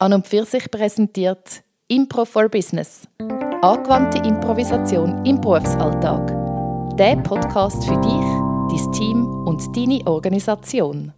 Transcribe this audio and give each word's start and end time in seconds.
An 0.00 0.12
und 0.12 0.28
für 0.28 0.44
sich 0.44 0.70
präsentiert 0.70 1.64
Impro 1.88 2.24
for 2.24 2.48
Business. 2.48 3.08
Angewandte 3.62 4.18
Improvisation 4.18 5.24
im 5.26 5.40
Berufsalltag. 5.40 6.28
Der 6.96 7.16
Podcast 7.16 7.84
für 7.84 8.00
dich, 8.00 8.84
dein 8.86 8.92
Team 8.92 9.26
und 9.44 9.60
deine 9.76 10.06
Organisation. 10.06 11.12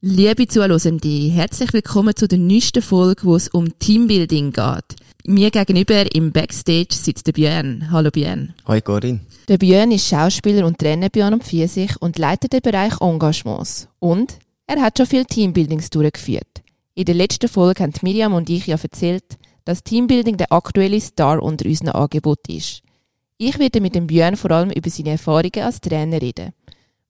Liebe 0.00 0.48
Zuhörende, 0.48 1.30
herzlich 1.30 1.74
willkommen 1.74 2.16
zu 2.16 2.26
der 2.26 2.38
neuesten 2.38 2.80
Folge, 2.80 3.22
wo 3.24 3.36
es 3.36 3.48
um 3.48 3.78
Teambuilding 3.78 4.52
geht. 4.52 4.96
Mir 5.26 5.50
gegenüber 5.50 6.14
im 6.14 6.32
Backstage 6.32 6.94
sitzt 6.94 7.26
der 7.26 7.32
Björn. 7.32 7.90
Hallo 7.90 8.10
Björn. 8.10 8.54
Hi 8.66 8.80
Corinne. 8.80 9.20
Der 9.46 9.58
Björn 9.58 9.90
ist 9.90 10.08
Schauspieler 10.08 10.66
und 10.66 10.78
Trainer 10.78 11.10
bei 11.10 11.26
und 11.26 11.44
für 11.44 11.68
sich 11.68 12.00
und 12.00 12.18
leitet 12.18 12.54
den 12.54 12.62
Bereich 12.62 12.98
Engagements. 13.02 13.88
Und 13.98 14.38
er 14.66 14.80
hat 14.80 14.96
schon 14.96 15.06
viel 15.06 15.26
Teambuildings 15.26 15.90
durchgeführt. 15.90 16.62
In 17.00 17.06
der 17.06 17.14
letzten 17.14 17.48
Folge 17.48 17.82
haben 17.82 17.94
Miriam 18.02 18.34
und 18.34 18.50
ich 18.50 18.66
ja 18.66 18.76
erzählt, 18.76 19.38
dass 19.64 19.82
Teambuilding 19.82 20.36
der 20.36 20.52
aktuelle 20.52 21.00
Star 21.00 21.42
unter 21.42 21.64
unseren 21.64 21.88
Angebot 21.88 22.46
ist. 22.46 22.82
Ich 23.38 23.58
werde 23.58 23.80
mit 23.80 23.94
dem 23.94 24.06
Björn 24.06 24.36
vor 24.36 24.50
allem 24.50 24.68
über 24.68 24.90
seine 24.90 25.12
Erfahrungen 25.12 25.62
als 25.62 25.80
Trainer 25.80 26.20
reden. 26.20 26.52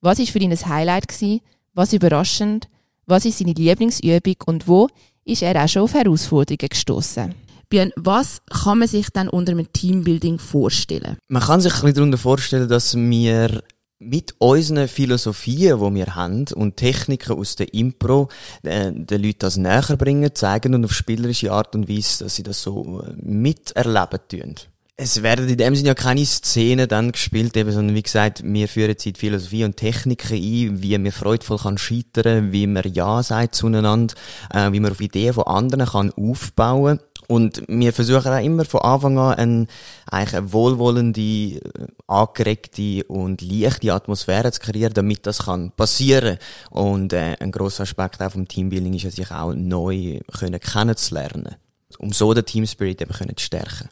Was 0.01 0.21
ist 0.21 0.31
für 0.31 0.39
ihn 0.39 0.53
ein 0.53 0.65
Highlight 0.65 1.09
gewesen? 1.09 1.41
Was 1.75 1.93
überraschend? 1.93 2.69
Was 3.07 3.25
ist 3.25 3.39
seine 3.39 3.53
Lieblingsübung 3.53 4.37
und 4.47 4.69
wo 4.69 4.87
ist 5.25 5.43
er 5.43 5.61
auch 5.61 5.67
schon 5.69 5.83
auf 5.83 5.95
Herausforderungen 5.95 6.69
gestoßen? 6.71 7.35
Björn, 7.69 7.91
was 7.97 8.43
kann 8.49 8.79
man 8.79 8.87
sich 8.87 9.11
dann 9.11 9.29
unter 9.29 9.51
einem 9.51 9.73
Teambuilding 9.73 10.39
vorstellen? 10.39 11.17
Man 11.27 11.43
kann 11.43 11.61
sich 11.61 11.73
ein 11.73 11.81
bisschen 11.81 11.95
darunter 11.97 12.19
vorstellen, 12.19 12.69
dass 12.69 12.95
wir 12.95 13.61
mit 14.01 14.35
unseren 14.39 14.89
Philosophien, 14.89 15.79
die 15.79 15.95
wir 15.95 16.15
haben, 16.15 16.47
und 16.55 16.77
Techniken 16.77 17.39
aus 17.39 17.55
der 17.57 17.73
Impro, 17.75 18.29
äh, 18.63 18.91
den 18.93 19.23
Leuten 19.23 19.39
das 19.41 19.59
näher 19.59 19.97
bringen, 19.99 20.35
zeigen 20.35 20.75
und 20.75 20.85
auf 20.85 20.93
spielerische 20.93 21.53
Art 21.53 21.75
und 21.75 21.89
Weise, 21.89 22.25
dass 22.25 22.35
sie 22.35 22.43
das 22.43 22.63
so 22.63 23.03
äh, 23.03 23.13
miterleben 23.23 24.21
tun. 24.29 24.55
Es 25.03 25.23
werden 25.23 25.49
in 25.49 25.57
dem 25.57 25.75
Sinne 25.75 25.89
ja 25.89 25.95
keine 25.95 26.27
Szenen 26.27 26.87
dann 26.87 27.13
gespielt, 27.13 27.57
eben, 27.57 27.73
sondern 27.73 27.97
wie 27.97 28.03
gesagt, 28.03 28.43
wir 28.45 28.69
führen 28.69 28.91
jetzt 28.91 29.17
Philosophie 29.17 29.65
und 29.65 29.79
Techniken 29.79 30.37
ein, 30.37 30.83
wie 30.83 30.99
man 30.99 31.11
freudvoll 31.11 31.57
kann 31.57 31.79
scheitern, 31.79 32.53
wie 32.53 32.67
man 32.67 32.85
Ja 32.93 33.23
sagt 33.23 33.55
zueinander, 33.55 34.15
äh, 34.53 34.71
wie 34.73 34.81
man 34.81 34.93
auf 34.93 35.01
Ideen 35.01 35.33
von 35.33 35.45
anderen 35.45 35.87
kann 35.87 36.13
aufbauen 36.13 37.01
und 37.29 37.63
wir 37.67 37.95
versuchen 37.95 38.31
auch 38.31 38.45
immer 38.45 38.67
von 38.67 38.83
Anfang 38.83 39.19
an 39.19 39.39
eine, 39.39 39.67
eigentlich 40.11 40.35
eine 40.35 40.53
wohlwollende, 40.53 41.61
angeregte 42.07 43.05
und 43.05 43.41
leichte 43.41 43.95
Atmosphäre 43.95 44.53
zu 44.53 44.61
kreieren, 44.61 44.93
damit 44.93 45.27
das 45.27 45.45
kann 45.45 45.71
passieren. 45.71 46.39
Und 46.71 47.13
äh, 47.13 47.37
ein 47.39 47.53
grosser 47.53 47.85
Aspekt 47.85 48.21
auch 48.21 48.33
vom 48.33 48.49
Teambuilding 48.49 48.95
ist 48.95 49.05
ja, 49.05 49.11
sich 49.13 49.31
auch 49.31 49.55
neu 49.55 50.19
können 50.37 50.61
kennenzulernen. 50.61 51.55
Um 51.99 52.13
so 52.13 52.35
den 52.35 52.45
Teamspirit 52.45 53.01
eben 53.01 53.13
können 53.13 53.37
zu 53.37 53.45
stärken. 53.45 53.89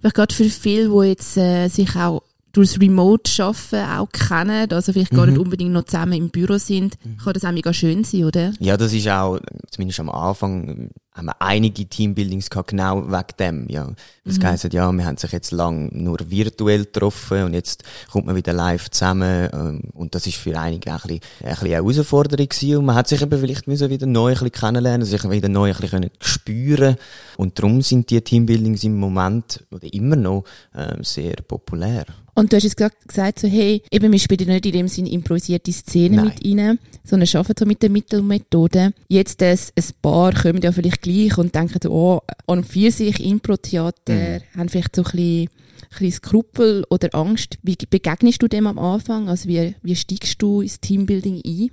Vielleicht 0.00 0.14
gerade 0.14 0.34
für 0.34 0.44
viele, 0.44 0.88
die 0.88 1.08
jetzt 1.08 1.36
äh, 1.36 1.68
sich 1.68 1.94
auch 1.96 2.22
durchs 2.52 2.78
Remote-Arbeiten 2.78 3.90
auch 3.98 4.08
kennen, 4.10 4.70
also 4.72 4.92
vielleicht 4.92 5.12
gar 5.12 5.26
nicht 5.26 5.36
mhm. 5.36 5.42
unbedingt 5.42 5.72
noch 5.72 5.84
zusammen 5.84 6.12
im 6.12 6.28
Büro 6.28 6.58
sind, 6.58 6.96
mhm. 7.04 7.16
kann 7.16 7.32
das 7.32 7.44
auch 7.44 7.52
mega 7.52 7.72
schön 7.72 8.04
sein, 8.04 8.24
oder? 8.24 8.52
Ja, 8.58 8.76
das 8.76 8.92
ist 8.92 9.08
auch, 9.08 9.38
zumindest 9.70 10.00
am 10.00 10.10
Anfang, 10.10 10.90
haben 11.14 11.26
wir 11.26 11.36
einige 11.40 11.84
Teambuildings 11.84 12.48
gehabt, 12.48 12.70
genau 12.70 13.06
wegen 13.06 13.36
dem, 13.38 13.68
ja. 13.68 13.88
Das 14.24 14.38
mhm. 14.38 14.44
heisst, 14.44 14.72
ja, 14.72 14.90
wir 14.90 15.04
haben 15.04 15.16
sich 15.16 15.32
jetzt 15.32 15.50
lang 15.50 15.90
nur 15.92 16.18
virtuell 16.30 16.84
getroffen 16.84 17.44
und 17.44 17.54
jetzt 17.54 17.84
kommt 18.10 18.26
man 18.26 18.36
wieder 18.36 18.52
live 18.52 18.90
zusammen, 18.90 19.48
ähm, 19.52 19.80
und 19.92 20.14
das 20.14 20.26
ist 20.26 20.36
für 20.36 20.58
einige 20.58 20.94
auch 20.94 21.04
ein 21.04 21.18
bisschen, 21.18 21.20
ein 21.42 21.50
bisschen 21.50 21.66
eine 21.66 21.74
Herausforderung 21.74 22.48
gewesen 22.48 22.76
und 22.78 22.84
man 22.86 22.94
hat 22.94 23.08
sich 23.08 23.20
eben 23.20 23.40
vielleicht 23.40 23.66
müssen 23.66 23.90
wieder 23.90 24.06
neu 24.06 24.28
ein 24.28 24.32
bisschen 24.34 24.52
kennenlernen, 24.52 25.06
sich 25.06 25.28
wieder 25.28 25.48
neu 25.48 25.70
ein 25.70 25.76
bisschen 25.76 26.10
spüren 26.20 26.96
und 27.36 27.58
darum 27.58 27.82
sind 27.82 28.08
die 28.10 28.20
Teambuildings 28.20 28.84
im 28.84 28.98
Moment, 28.98 29.64
oder 29.70 29.92
immer 29.92 30.16
noch, 30.16 30.44
äh, 30.74 30.94
sehr 31.02 31.34
populär. 31.46 32.06
Und 32.34 32.50
du 32.50 32.56
hast 32.56 32.64
jetzt 32.64 32.76
gesagt, 32.76 33.38
so, 33.38 33.46
hey, 33.46 33.82
eben, 33.90 34.10
wir 34.10 34.18
spielen 34.18 34.48
nicht 34.48 34.64
in 34.64 34.72
dem 34.72 34.88
Sinne 34.88 35.10
improvisierte 35.10 35.70
Szenen 35.70 36.16
Nein. 36.16 36.32
mit 36.34 36.58
rein, 36.58 36.78
sondern 37.04 37.28
arbeiten 37.34 37.58
so 37.58 37.66
mit 37.66 37.82
der 37.82 37.90
Mittelmethode. 37.90 38.94
Jetzt 39.08 39.42
ein, 39.42 39.58
ein 39.58 39.84
paar 40.00 40.32
kommen 40.32 40.62
ja 40.62 40.72
vielleicht 40.72 41.01
gleich 41.02 41.36
und 41.38 41.54
denken, 41.54 41.86
oh, 41.88 42.20
an 42.46 42.64
für 42.64 42.90
sich 42.90 43.24
Impro-Theater, 43.24 44.14
mhm. 44.14 44.58
haben 44.58 44.68
vielleicht 44.68 44.96
so 44.96 45.02
ein 45.02 45.10
bisschen, 45.10 45.42
ein 45.42 45.48
bisschen 45.90 46.12
Skrupel 46.12 46.84
oder 46.88 47.14
Angst. 47.14 47.58
Wie 47.62 47.76
begegnest 47.76 48.42
du 48.42 48.48
dem 48.48 48.66
am 48.66 48.78
Anfang? 48.78 49.28
Also 49.28 49.48
wie, 49.48 49.74
wie 49.82 49.96
steigst 49.96 50.40
du 50.40 50.62
ins 50.62 50.80
Teambuilding 50.80 51.42
ein? 51.44 51.70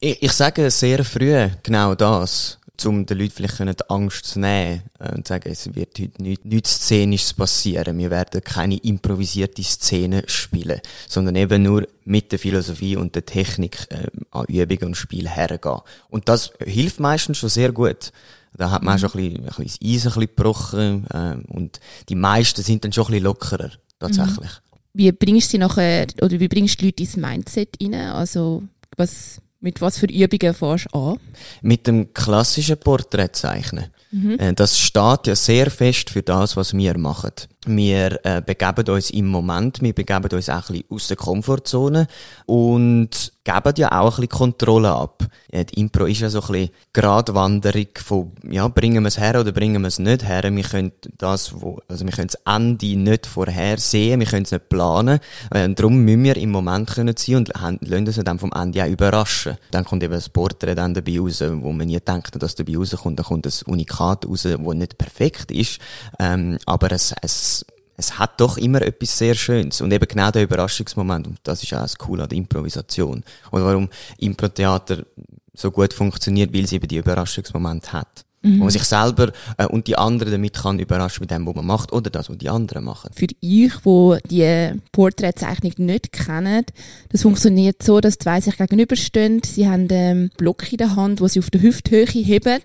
Ich, 0.00 0.22
ich 0.22 0.32
sage 0.32 0.70
sehr 0.70 1.04
früh 1.04 1.48
genau 1.62 1.94
das 1.94 2.58
um 2.84 3.06
den 3.06 3.18
Leuten 3.18 3.30
vielleicht 3.30 3.60
die 3.60 3.88
Angst 3.90 4.26
zu 4.26 4.40
nehmen 4.40 4.82
und 4.98 5.26
zu 5.26 5.32
sagen, 5.32 5.50
es 5.50 5.74
wird 5.74 5.98
heute 5.98 6.22
nichts, 6.22 6.44
nichts 6.44 6.74
Szenisches 6.74 7.32
passieren. 7.32 7.96
Wir 7.98 8.10
werden 8.10 8.42
keine 8.42 8.76
improvisierte 8.78 9.62
Szene 9.62 10.24
spielen, 10.26 10.80
sondern 11.08 11.36
eben 11.36 11.62
nur 11.62 11.86
mit 12.04 12.32
der 12.32 12.38
Philosophie 12.38 12.96
und 12.96 13.14
der 13.14 13.24
Technik 13.24 13.86
äh, 13.90 14.08
an 14.32 14.46
Übungen 14.46 14.88
und 14.88 14.96
Spiel 14.96 15.28
hergehen. 15.28 15.80
Und 16.10 16.28
das 16.28 16.52
hilft 16.62 17.00
meistens 17.00 17.38
schon 17.38 17.48
sehr 17.48 17.72
gut. 17.72 18.12
Da 18.56 18.70
hat 18.70 18.82
man 18.82 18.94
mhm. 18.94 18.98
schon 19.00 19.10
ein 19.10 19.16
bisschen, 19.16 19.36
ein 19.36 19.44
bisschen 19.46 19.64
das 19.64 19.74
Eis 19.74 19.80
ein 19.82 20.04
bisschen 20.04 20.20
gebrochen 20.20 21.06
äh, 21.10 21.52
und 21.52 21.80
die 22.08 22.14
meisten 22.14 22.62
sind 22.62 22.84
dann 22.84 22.92
schon 22.92 23.04
ein 23.04 23.10
bisschen 23.12 23.24
lockerer, 23.24 23.70
tatsächlich. 23.98 24.50
Mhm. 24.50 24.78
Wie 24.96 25.12
bringst 25.12 25.48
du 25.48 25.50
sie 25.52 25.58
nachher, 25.58 26.06
oder 26.22 26.38
wie 26.38 26.48
bringst 26.48 26.76
du 26.76 26.78
die 26.78 26.86
Leute 26.86 27.02
ins 27.02 27.16
Mindset 27.16 27.76
rein? 27.82 27.94
Also, 27.94 28.62
was, 28.96 29.40
mit 29.60 29.80
was 29.80 29.98
für 29.98 30.06
Übungen 30.06 30.54
fährst 30.54 30.86
du 30.92 30.98
an? 30.98 31.18
Mit 31.62 31.86
dem 31.88 32.14
klassischen 32.14 32.78
Porträtzeichnen. 32.78 33.86
Mhm. 34.12 34.38
Äh, 34.38 34.54
das 34.54 34.78
steht 34.78 35.26
ja 35.26 35.34
sehr 35.34 35.70
fest 35.70 36.10
für 36.10 36.22
das, 36.22 36.56
was 36.56 36.74
wir 36.74 36.96
machen. 36.96 37.32
Wir 37.66 38.24
äh, 38.24 38.42
begeben 38.42 38.88
uns 38.94 39.10
im 39.10 39.28
Moment, 39.28 39.80
wir 39.80 39.94
begeben 39.94 40.28
uns 40.32 40.48
auch 40.48 40.68
ein 40.68 40.76
bisschen 40.76 40.84
aus 40.90 41.08
der 41.08 41.16
Komfortzone 41.16 42.06
und 42.46 43.32
geben 43.44 43.74
ja 43.76 43.92
auch 43.92 44.18
ein 44.18 44.22
bisschen 44.22 44.28
Kontrolle 44.28 44.92
ab. 44.92 45.24
Ja, 45.52 45.64
die 45.64 45.80
Impro 45.80 46.06
ist 46.06 46.20
ja 46.20 46.30
so 46.30 46.40
ein 46.40 46.46
bisschen 46.48 46.70
Gradwanderung 46.94 47.86
von, 47.96 48.32
ja, 48.50 48.66
bringen 48.68 49.02
wir 49.02 49.08
es 49.08 49.18
her 49.18 49.38
oder 49.38 49.52
bringen 49.52 49.82
wir 49.82 49.88
es 49.88 49.98
nicht 49.98 50.24
her. 50.24 50.42
Wir 50.44 50.62
können 50.62 50.92
das, 51.18 51.60
wo, 51.60 51.78
also 51.86 52.06
wir 52.06 52.12
können 52.12 52.28
das 52.28 52.40
Ende 52.46 52.96
nicht 52.96 53.26
vorhersehen, 53.26 54.20
wir 54.20 54.26
können 54.26 54.44
es 54.44 54.52
nicht 54.52 54.68
planen. 54.70 55.20
Äh, 55.50 55.68
darum 55.74 55.98
müssen 55.98 56.24
wir 56.24 56.36
im 56.36 56.50
Moment 56.50 56.90
können 56.90 57.14
sein 57.16 57.36
und 57.36 57.52
lassen 57.54 58.06
uns 58.06 58.16
dann 58.24 58.38
vom 58.38 58.52
Ende 58.52 58.82
auch 58.82 58.88
überraschen. 58.88 59.58
Dann 59.70 59.84
kommt 59.84 60.02
eben 60.02 60.14
das 60.14 60.30
Porträt 60.30 60.74
dann 60.74 60.94
dabei 60.94 61.18
raus, 61.18 61.42
wo 61.42 61.72
man 61.72 61.86
nie 61.86 62.00
denkt, 62.00 62.42
dass 62.42 62.54
dabei 62.54 62.76
rauskommt. 62.76 63.18
Dann 63.18 63.26
kommt 63.26 63.46
das 63.46 63.62
Unikat 63.62 64.26
raus, 64.26 64.48
wo 64.58 64.72
nicht 64.72 64.96
perfekt 64.96 65.50
ist, 65.50 65.80
ähm, 66.18 66.58
aber 66.64 66.92
es, 66.92 67.14
es 67.20 67.53
es 67.96 68.18
hat 68.18 68.40
doch 68.40 68.56
immer 68.56 68.82
etwas 68.82 69.16
sehr 69.16 69.34
Schönes. 69.34 69.80
Und 69.80 69.92
eben 69.92 70.06
genau 70.06 70.30
der 70.30 70.42
Überraschungsmoment. 70.42 71.26
Und 71.26 71.38
das 71.44 71.62
ist 71.62 71.72
auch 71.74 71.82
das 71.82 71.96
Coole 71.96 72.24
an 72.24 72.28
der 72.28 72.38
Improvisation. 72.38 73.22
Und 73.50 73.64
warum 73.64 73.88
Impro-Theater 74.18 75.04
so 75.52 75.70
gut 75.70 75.92
funktioniert, 75.92 76.52
weil 76.52 76.64
es 76.64 76.72
eben 76.72 76.88
die 76.88 76.96
Überraschungsmoment 76.96 77.92
hat. 77.92 78.24
Mhm. 78.44 78.58
Wo 78.58 78.64
man 78.64 78.70
sich 78.70 78.84
selber 78.84 79.32
äh, 79.56 79.66
und 79.66 79.86
die 79.86 79.96
anderen 79.96 80.30
damit 80.32 80.54
kann 80.54 80.78
überraschen 80.78 81.22
mit 81.22 81.30
dem, 81.30 81.46
was 81.46 81.54
man 81.54 81.66
macht 81.66 81.92
oder 81.92 82.10
das, 82.10 82.28
was 82.28 82.36
die 82.38 82.50
anderen 82.50 82.84
machen. 82.84 83.10
Für 83.14 83.26
euch, 83.42 83.72
wo 83.84 84.16
die 84.30 84.72
Porträtzeichnung 84.92 85.72
nicht 85.78 86.12
kennen, 86.12 86.64
das 87.08 87.22
funktioniert 87.22 87.82
so, 87.82 88.00
dass 88.00 88.18
zwei 88.18 88.40
sich 88.40 88.58
gegenüberstehen. 88.58 89.40
Sie 89.44 89.66
haben 89.66 89.88
einen 89.90 90.30
Block 90.36 90.70
in 90.70 90.78
der 90.78 90.94
Hand, 90.94 91.20
wo 91.20 91.28
sie 91.28 91.38
auf 91.38 91.50
der 91.50 91.62
Hüfthöhe 91.62 92.04
heben 92.04 92.60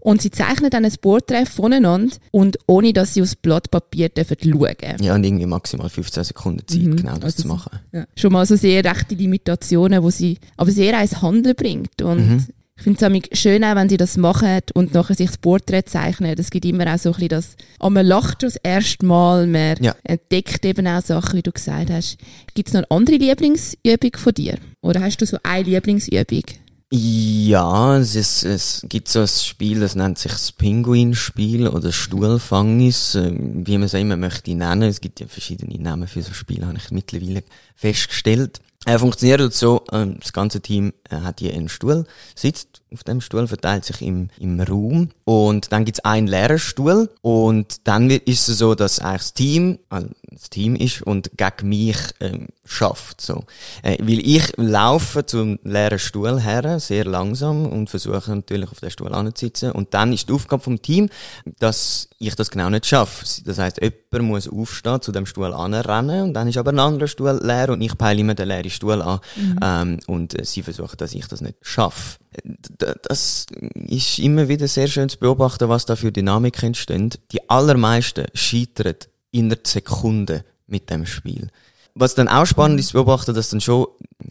und 0.00 0.22
sie 0.22 0.30
zeichnen 0.30 0.70
dann 0.70 0.84
ein 0.84 0.94
Porträt 1.00 1.46
voneinander 1.46 2.16
und 2.30 2.58
ohne, 2.68 2.92
dass 2.92 3.14
sie 3.14 3.22
aufs 3.22 3.34
Blatt 3.34 3.70
Papier 3.72 4.08
dürfen 4.08 4.36
schauen. 4.40 5.00
Ja, 5.00 5.16
und 5.16 5.24
irgendwie 5.24 5.46
maximal 5.46 5.88
15 5.88 6.22
Sekunden 6.22 6.66
Zeit, 6.68 6.82
mhm. 6.82 6.96
genau 6.96 7.14
das 7.14 7.24
also 7.24 7.42
zu 7.42 7.48
machen. 7.48 7.80
Ja. 7.92 8.06
Schon 8.16 8.32
mal 8.32 8.46
so 8.46 8.54
sehr 8.54 8.84
rechte 8.84 9.16
Limitationen, 9.16 10.02
wo 10.02 10.10
sie 10.10 10.38
aber 10.56 10.70
sehr 10.70 11.00
ins 11.00 11.20
Handeln 11.22 11.56
bringt 11.56 12.00
und 12.02 12.28
mhm. 12.28 12.46
Ich 12.78 12.82
finde 12.82 13.20
es 13.30 13.38
schön 13.38 13.64
auch, 13.64 13.74
wenn 13.74 13.88
sie 13.88 13.96
das 13.96 14.18
machen 14.18 14.60
und 14.74 14.92
nachher 14.92 15.14
sich 15.14 15.28
das 15.28 15.38
Porträt 15.38 15.84
zeichnen. 15.86 16.36
Das 16.36 16.50
gibt 16.50 16.66
immer 16.66 16.92
auch 16.94 16.98
so 16.98 17.08
ein 17.08 17.14
bisschen 17.14 17.28
das, 17.30 17.56
aber 17.78 17.90
man 17.90 18.06
lacht 18.06 18.42
das 18.42 18.56
erste 18.56 19.06
Mal, 19.06 19.46
man 19.46 19.76
ja. 19.82 19.96
entdeckt 20.04 20.64
eben 20.64 20.86
auch 20.86 21.02
Sachen, 21.02 21.38
wie 21.38 21.42
du 21.42 21.52
gesagt 21.52 21.90
hast. 21.90 22.18
Gibt 22.54 22.68
es 22.68 22.74
noch 22.74 22.82
eine 22.82 22.90
andere 22.90 23.16
Lieblingsübung 23.16 24.12
von 24.16 24.34
dir? 24.34 24.58
Oder 24.82 25.00
hast 25.00 25.16
du 25.18 25.26
so 25.26 25.38
eine 25.42 25.64
Lieblingsübung? 25.64 26.42
Ja, 26.92 27.98
es, 27.98 28.14
ist, 28.14 28.44
es 28.44 28.86
gibt 28.88 29.08
so 29.08 29.20
ein 29.20 29.26
Spiel, 29.26 29.80
das 29.80 29.96
nennt 29.96 30.18
sich 30.18 30.30
das 30.30 30.52
Pinguinspiel 30.52 31.66
oder 31.66 31.90
Stuhlfangis, 31.90 33.16
ähm, 33.16 33.66
wie 33.66 33.76
man 33.76 33.86
es 33.86 33.94
immer 33.94 34.16
möchte 34.16 34.54
nennen. 34.54 34.84
Es 34.84 35.00
gibt 35.00 35.18
ja 35.18 35.26
verschiedene 35.26 35.82
Namen 35.82 36.06
für 36.06 36.22
so 36.22 36.32
Spiele, 36.32 36.66
habe 36.66 36.78
ich 36.78 36.92
mittlerweile 36.92 37.42
festgestellt. 37.74 38.60
Er 38.86 39.00
funktioniert 39.00 39.52
so, 39.52 39.82
äh, 39.90 40.06
das 40.06 40.32
ganze 40.32 40.60
Team 40.60 40.92
äh, 41.10 41.16
hat 41.16 41.40
hier 41.40 41.52
einen 41.52 41.68
Stuhl, 41.68 42.06
sitzt 42.36 42.82
auf 42.96 43.04
dem 43.04 43.20
Stuhl, 43.20 43.46
verteilt 43.46 43.84
sich 43.84 44.00
im, 44.00 44.30
im 44.38 44.58
Raum 44.60 45.10
und 45.24 45.70
dann 45.70 45.84
gibt's 45.84 46.00
einen 46.00 46.26
Lehrerstuhl 46.26 47.10
und 47.20 47.86
dann 47.86 48.08
ist 48.10 48.48
es 48.48 48.58
so, 48.58 48.74
dass 48.74 48.98
eigentlich 48.98 49.22
das 49.22 49.34
Team, 49.34 49.78
äh, 49.90 50.02
das 50.30 50.50
Team 50.50 50.76
ist 50.76 51.02
und 51.02 51.30
gegen 51.36 51.68
mich 51.68 51.98
ähm, 52.20 52.48
schafft. 52.64 53.20
So. 53.20 53.44
Äh, 53.82 53.98
weil 54.00 54.20
ich 54.20 54.52
laufe 54.56 55.26
zum 55.26 55.58
leeren 55.62 55.98
Stuhl 55.98 56.40
her, 56.40 56.80
sehr 56.80 57.04
langsam 57.04 57.66
und 57.66 57.90
versuche 57.90 58.34
natürlich 58.34 58.70
auf 58.70 58.80
den 58.80 58.90
Stuhl 58.90 59.12
anzusitzen 59.12 59.72
und 59.72 59.94
dann 59.94 60.12
ist 60.12 60.28
die 60.28 60.32
Aufgabe 60.32 60.62
vom 60.62 60.80
Team, 60.80 61.08
dass 61.58 62.08
ich 62.18 62.34
das 62.34 62.50
genau 62.50 62.70
nicht 62.70 62.86
schaffe. 62.86 63.24
Das 63.44 63.58
heißt, 63.58 63.80
jemand 63.82 64.30
muss 64.30 64.48
aufstehen, 64.48 65.02
zu 65.02 65.12
dem 65.12 65.26
Stuhl 65.26 65.52
anrennen 65.52 66.24
und 66.24 66.34
dann 66.34 66.48
ist 66.48 66.56
aber 66.56 66.72
ein 66.72 66.78
anderer 66.78 67.08
Stuhl 67.08 67.38
leer 67.42 67.70
und 67.70 67.80
ich 67.80 67.96
peile 67.96 68.20
immer 68.20 68.34
den 68.34 68.48
leeren 68.48 68.70
Stuhl 68.70 69.02
an 69.02 69.20
mhm. 69.36 69.58
ähm, 69.62 70.00
und 70.06 70.38
äh, 70.38 70.44
sie 70.44 70.62
versuchen, 70.62 70.96
dass 70.96 71.14
ich 71.14 71.26
das 71.26 71.40
nicht 71.40 71.56
schaffe 71.62 72.18
das 73.02 73.46
ist 73.74 74.18
immer 74.18 74.48
wieder 74.48 74.68
sehr 74.68 74.88
schön 74.88 75.08
zu 75.08 75.18
beobachten, 75.18 75.68
was 75.68 75.86
da 75.86 75.96
für 75.96 76.12
Dynamik 76.12 76.62
entsteht. 76.62 77.20
Die 77.32 77.48
allermeisten 77.48 78.26
scheitern 78.34 78.96
in 79.30 79.46
einer 79.46 79.60
Sekunde 79.64 80.44
mit 80.66 80.90
dem 80.90 81.06
Spiel. 81.06 81.48
Was 81.94 82.14
dann 82.14 82.28
auch 82.28 82.46
spannend 82.46 82.80
ist 82.80 82.88
zu 82.88 82.94
beobachten, 82.94 83.34
dass 83.34 83.50
dann 83.50 83.60
schon, 83.60 83.86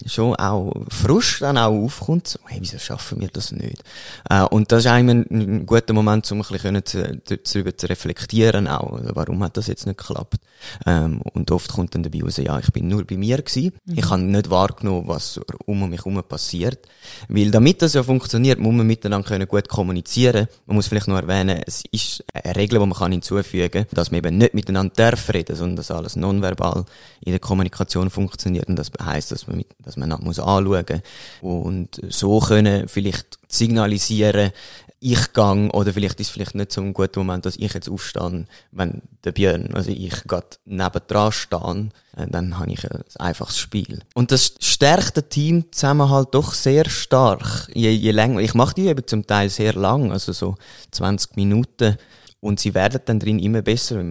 schon 0.06 0.36
auch 0.36 0.74
Frust 0.90 1.42
dann 1.42 1.58
auch 1.58 1.74
aufkommt. 1.74 2.28
So, 2.28 2.40
hey, 2.46 2.60
wieso 2.62 2.80
schaffen 2.80 3.22
wir 3.22 3.30
das 3.30 3.52
nicht? 3.52 3.84
Äh, 4.30 4.44
und 4.44 4.72
das 4.72 4.86
ist 4.86 4.92
eigentlich 4.92 5.28
ein, 5.30 5.60
ein 5.60 5.66
guter 5.66 5.94
Moment, 5.94 6.30
um 6.32 6.42
ein 6.42 6.48
bisschen 6.50 6.86
zu, 6.86 7.22
darüber 7.26 7.78
zu 7.78 7.88
reflektieren 7.88 8.68
auch. 8.68 8.94
Also, 8.94 9.12
warum 9.14 9.44
hat 9.44 9.58
das 9.58 9.68
jetzt 9.68 9.86
nicht 9.86 9.98
geklappt? 9.98 10.38
Ähm, 10.86 11.22
und 11.34 11.52
oft 11.52 11.72
kommt 11.72 11.96
dann 11.96 12.04
dabei 12.04 12.22
raus, 12.24 12.38
ja, 12.38 12.58
ich 12.60 12.72
bin 12.72 12.88
nur 12.88 13.06
bei 13.06 13.18
mir 13.18 13.38
gewesen. 13.38 13.74
Mhm. 13.86 13.98
Ich 13.98 14.10
habe 14.10 14.22
nicht 14.22 14.50
wahrgenommen, 14.50 15.08
was 15.08 15.40
um 15.66 15.90
mich 15.90 16.00
herum 16.00 16.22
passiert. 16.24 16.88
Weil 17.28 17.52
damit 17.52 17.82
das 17.82 17.94
ja 17.94 18.04
funktioniert, 18.04 18.60
muss 18.60 18.74
man 18.74 18.88
miteinander 18.88 19.28
können 19.28 19.48
gut 19.48 19.70
kommunizieren. 19.70 20.48
Man 20.66 20.76
muss 20.76 20.88
vielleicht 20.88 21.08
noch 21.08 21.18
erwähnen, 21.18 21.62
es 21.66 21.84
ist 21.92 22.24
eine 22.34 22.56
Regel, 22.56 22.80
die 22.80 22.86
man 22.86 22.98
kann 22.98 23.12
hinzufügen 23.12 23.72
kann, 23.72 23.86
dass 23.92 24.12
man 24.12 24.20
eben 24.20 24.38
nicht 24.38 24.54
miteinander 24.54 24.94
darf 24.96 25.32
reden, 25.34 25.56
sondern 25.56 25.76
dass 25.78 25.92
alles 25.92 26.16
nonverbal 26.16 26.86
in 27.22 27.32
der 27.32 27.40
Kommunikation 27.40 28.10
funktioniert. 28.10 28.68
Und 28.68 28.78
das 28.78 28.92
heisst, 29.02 29.32
dass 29.32 29.48
man, 29.48 29.58
mit, 29.58 29.68
dass 29.84 29.98
man 29.98 30.10
muss 30.22 30.40
anschauen 30.40 31.02
und 31.42 32.02
so 32.10 32.40
können 32.40 32.88
vielleicht 32.88 33.38
signalisieren, 33.48 34.52
ich 35.00 35.34
gang 35.34 35.72
oder 35.74 35.94
vielleicht 35.94 36.20
ist 36.20 36.28
es 36.28 36.34
vielleicht 36.34 36.56
nicht 36.56 36.72
so 36.72 36.82
ein 36.82 36.94
guter 36.94 37.20
Moment, 37.20 37.46
dass 37.46 37.58
ich 37.58 37.74
jetzt 37.74 37.90
aufstehe, 37.90 38.46
wenn 38.72 39.02
der 39.24 39.34
Björn, 39.34 39.70
also 39.74 39.92
ich 39.92 40.24
gerade 40.24 40.48
nebendran 40.66 41.32
stehe, 41.32 41.90
äh, 42.18 42.26
dann 42.28 42.58
habe 42.58 42.72
ich 42.72 42.90
ein 42.90 43.04
einfaches 43.20 43.60
Spiel. 43.60 44.00
Und 44.16 44.32
das 44.32 44.56
stärkt 44.60 45.18
den 45.18 45.30
Teamzusammenhalt 45.30 46.30
doch 46.32 46.54
sehr 46.54 46.90
stark. 46.90 47.70
Je, 47.74 47.92
je 47.92 48.12
länger, 48.12 48.40
ich 48.40 48.56
mache 48.56 48.74
die 48.74 48.88
eben 48.88 49.06
zum 49.06 49.28
Teil 49.28 49.50
sehr 49.50 49.74
lang, 49.74 50.12
also 50.12 50.32
so 50.32 50.56
20 50.92 51.36
Minuten 51.36 51.98
und 52.40 52.60
sie 52.60 52.74
werden 52.74 53.02
dann 53.06 53.20
drin 53.20 53.40
immer 53.40 53.62
besser. 53.62 54.04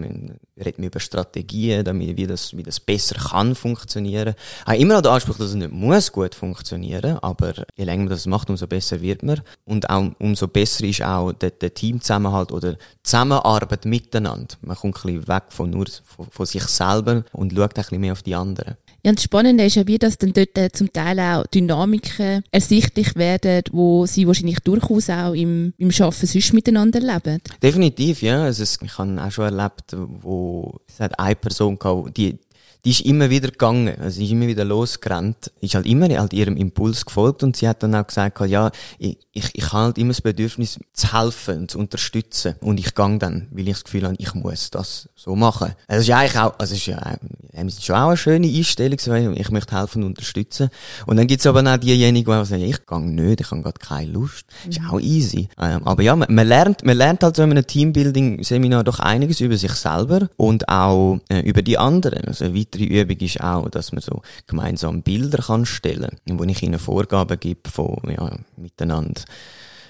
Wir 0.57 0.67
reden 0.67 0.83
über 0.83 1.01
Strategien, 1.01 1.83
damit, 1.83 2.15
wie, 2.15 2.27
das, 2.27 2.55
wie 2.55 2.63
das 2.63 2.79
besser 2.79 3.15
kann 3.15 3.55
funktionieren. 3.55 4.35
Ich 4.37 4.65
habe 4.65 4.77
immer 4.77 4.93
noch 4.93 5.01
den 5.01 5.11
Anspruch, 5.11 5.37
dass 5.37 5.49
es 5.49 5.55
nicht 5.55 5.73
muss 5.73 6.13
gut 6.13 6.33
funktionieren, 6.33 7.17
aber 7.19 7.53
je 7.75 7.83
länger 7.83 8.03
man 8.03 8.09
das 8.11 8.25
macht, 8.25 8.49
umso 8.49 8.65
besser 8.65 9.01
wird 9.01 9.21
man. 9.21 9.41
Und 9.65 9.89
auch, 9.89 10.11
umso 10.17 10.47
besser 10.47 10.85
ist 10.85 11.03
auch 11.03 11.33
der, 11.33 11.51
der 11.51 11.73
Teamzusammenhalt 11.73 12.53
oder 12.53 12.77
Zusammenarbeit 13.03 13.83
miteinander. 13.83 14.55
Man 14.61 14.77
kommt 14.77 14.95
ein 14.95 15.01
bisschen 15.01 15.27
weg 15.27 15.43
von 15.49 15.69
nur 15.69 15.87
von, 16.05 16.27
von 16.31 16.45
sich 16.45 16.63
selber 16.63 17.25
und 17.33 17.51
schaut 17.51 17.77
ein 17.77 17.83
bisschen 17.83 17.99
mehr 17.99 18.13
auf 18.13 18.23
die 18.23 18.35
anderen. 18.35 18.77
Ja, 19.05 19.11
und 19.11 19.19
das 19.19 19.25
Spannende 19.25 19.63
ist 19.63 19.75
ja 19.75 19.85
wie, 19.85 19.99
dass 19.99 20.17
dann 20.17 20.33
dort 20.33 20.57
äh, 20.57 20.71
zum 20.71 20.91
Teil 20.91 21.19
auch 21.19 21.45
Dynamiken 21.45 22.43
ersichtlich 22.49 23.15
werden, 23.15 23.61
wo 23.71 24.07
sie 24.07 24.25
wahrscheinlich 24.25 24.61
durchaus 24.61 25.11
auch 25.11 25.33
im, 25.33 25.75
im 25.77 25.91
Arbeiten 25.91 26.25
sonst 26.25 26.53
miteinander 26.53 26.99
leben. 27.01 27.39
Definitiv, 27.61 28.23
ja. 28.23 28.45
Also 28.45 28.63
ich 28.63 28.97
habe 28.97 29.21
auch 29.21 29.29
schon 29.29 29.45
erlebt, 29.45 29.95
wo 29.95 30.79
es 30.87 30.99
hat 30.99 31.19
eine 31.19 31.35
Person 31.35 31.77
gehabt, 31.77 32.17
die 32.17 32.39
die 32.85 32.91
ist 32.91 33.01
immer 33.01 33.29
wieder 33.29 33.49
gegangen, 33.49 33.95
also 33.99 34.17
sie 34.17 34.25
ist 34.25 34.31
immer 34.31 34.47
wieder 34.47 34.63
losgerannt, 34.63 35.51
ist 35.59 35.73
halt 35.73 35.87
immer 35.87 36.07
halt 36.07 36.33
ihrem 36.33 36.55
Impuls 36.55 37.05
gefolgt 37.05 37.41
und 37.43 37.57
sie 37.57 37.67
hat 37.67 37.81
dann 37.81 37.95
auch 37.95 38.05
gesagt, 38.05 38.39
ja, 38.41 38.69
ich, 38.99 39.17
ich, 39.33 39.49
ich 39.53 39.73
habe 39.73 39.85
halt 39.85 39.97
immer 39.97 40.09
das 40.09 40.21
Bedürfnis 40.21 40.79
zu 40.93 41.13
helfen, 41.13 41.67
zu 41.67 41.79
unterstützen 41.79 42.55
und 42.61 42.79
ich 42.79 42.93
gang 42.93 43.19
dann, 43.19 43.47
weil 43.51 43.67
ich 43.67 43.73
das 43.73 43.83
Gefühl 43.85 44.03
habe, 44.03 44.15
ich 44.19 44.33
muss 44.35 44.69
das 44.69 45.09
so 45.15 45.35
machen. 45.35 45.73
Also 45.87 46.01
ist 46.01 46.07
ja 46.07 46.19
eigentlich 46.19 46.37
auch, 46.37 46.53
also 46.59 46.75
ist 46.75 46.85
ja, 46.85 47.17
ist 47.51 47.83
schon 47.83 47.95
auch 47.95 48.09
eine 48.09 48.17
schöne 48.17 48.47
Einstellung, 48.47 49.33
ich 49.35 49.49
möchte 49.49 49.75
helfen 49.75 50.03
und 50.03 50.09
unterstützen. 50.09 50.69
Und 51.05 51.17
dann 51.17 51.27
gibt's 51.27 51.47
aber 51.47 51.61
auch 51.61 51.77
diejenigen, 51.77 52.39
die 52.39 52.45
sagen, 52.45 52.63
ich 52.63 52.85
gang 52.85 53.15
nicht, 53.15 53.41
ich 53.41 53.51
habe 53.51 53.61
gerade 53.63 53.79
keine 53.79 54.11
Lust. 54.11 54.45
Mhm. 54.63 54.69
Ist 54.69 54.81
auch 54.89 54.99
easy. 54.99 55.49
Ähm, 55.59 55.81
aber 55.85 56.03
ja, 56.03 56.15
man, 56.15 56.33
man, 56.33 56.47
lernt, 56.47 56.85
man 56.85 56.97
lernt 56.97 57.23
halt 57.23 57.35
so 57.35 57.43
in 57.43 57.51
einem 57.51 57.65
Teambuilding-Seminar 57.65 58.83
doch 58.83 58.99
einiges 58.99 59.41
über 59.41 59.57
sich 59.57 59.71
selber 59.71 60.29
und 60.37 60.69
auch 60.69 61.19
äh, 61.29 61.39
über 61.41 61.61
die 61.61 61.77
anderen. 61.77 62.25
Also 62.25 62.53
weitere 62.79 63.01
Übung 63.01 63.17
ist 63.17 63.41
auch, 63.41 63.69
dass 63.69 63.91
man 63.91 64.01
so 64.01 64.21
gemeinsam 64.47 65.01
Bilder 65.01 65.39
kann 65.39 65.65
stellen 65.65 66.17
kann, 66.27 66.39
wo 66.39 66.43
ich 66.43 66.63
ihnen 66.63 66.79
Vorgaben 66.79 67.39
gebe 67.39 67.69
von, 67.69 67.97
ja, 68.09 68.37
miteinander 68.57 69.21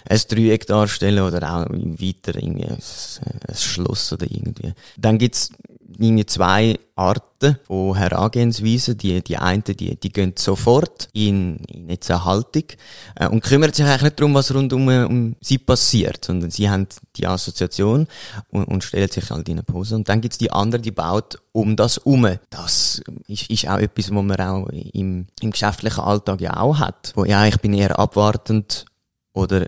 ein 0.07 0.21
Dreieck 0.29 0.67
darstellen 0.67 1.23
oder 1.23 1.41
auch 1.51 1.69
weiter 1.71 2.35
irgendwie 2.35 2.65
ein, 2.65 2.77
ein 3.47 3.55
Schloss 3.55 4.13
oder 4.13 4.27
irgendwie. 4.29 4.73
Dann 4.97 5.17
gibt's 5.17 5.49
irgendwie 5.97 6.25
zwei 6.25 6.77
Arten 6.95 7.57
von 7.67 7.95
Herangehensweisen. 7.95 8.97
Die, 8.97 9.21
die 9.21 9.37
einen, 9.37 9.63
die, 9.63 9.99
die 9.99 10.09
gehen 10.09 10.33
sofort 10.37 11.09
in, 11.13 11.57
in 11.67 11.89
jetzt 11.89 12.09
eine 12.09 12.25
Haltung 12.25 12.63
äh, 13.15 13.27
und 13.27 13.43
kümmern 13.43 13.73
sich 13.73 13.85
eigentlich 13.85 14.03
nicht 14.03 14.19
darum, 14.19 14.33
was 14.33 14.53
rund 14.53 14.73
um, 14.73 14.87
um 14.87 15.35
sie 15.41 15.57
passiert, 15.57 16.23
sondern 16.25 16.51
sie 16.51 16.69
haben 16.69 16.87
die 17.15 17.27
Assoziation 17.27 18.07
und, 18.49 18.65
und 18.65 18.83
stellen 18.83 19.09
sich 19.09 19.29
halt 19.29 19.47
in 19.49 19.55
eine 19.55 19.63
Pose. 19.63 19.95
Und 19.95 20.07
dann 20.09 20.21
gibt's 20.21 20.37
die 20.37 20.51
andere, 20.51 20.81
die 20.81 20.91
baut 20.91 21.37
um 21.51 21.75
das 21.75 21.97
um. 21.97 22.27
Das 22.49 23.01
ist, 23.27 23.49
ist 23.49 23.67
auch 23.67 23.77
etwas, 23.77 24.11
was 24.11 24.23
man 24.23 24.39
auch 24.39 24.67
im, 24.69 25.27
im 25.41 25.51
geschäftlichen 25.51 26.01
Alltag 26.01 26.41
ja 26.41 26.57
auch 26.57 26.79
hat. 26.79 27.11
Wo, 27.15 27.25
ja, 27.25 27.45
ich 27.45 27.57
bin 27.57 27.73
eher 27.73 27.99
abwartend 27.99 28.85
oder 29.33 29.67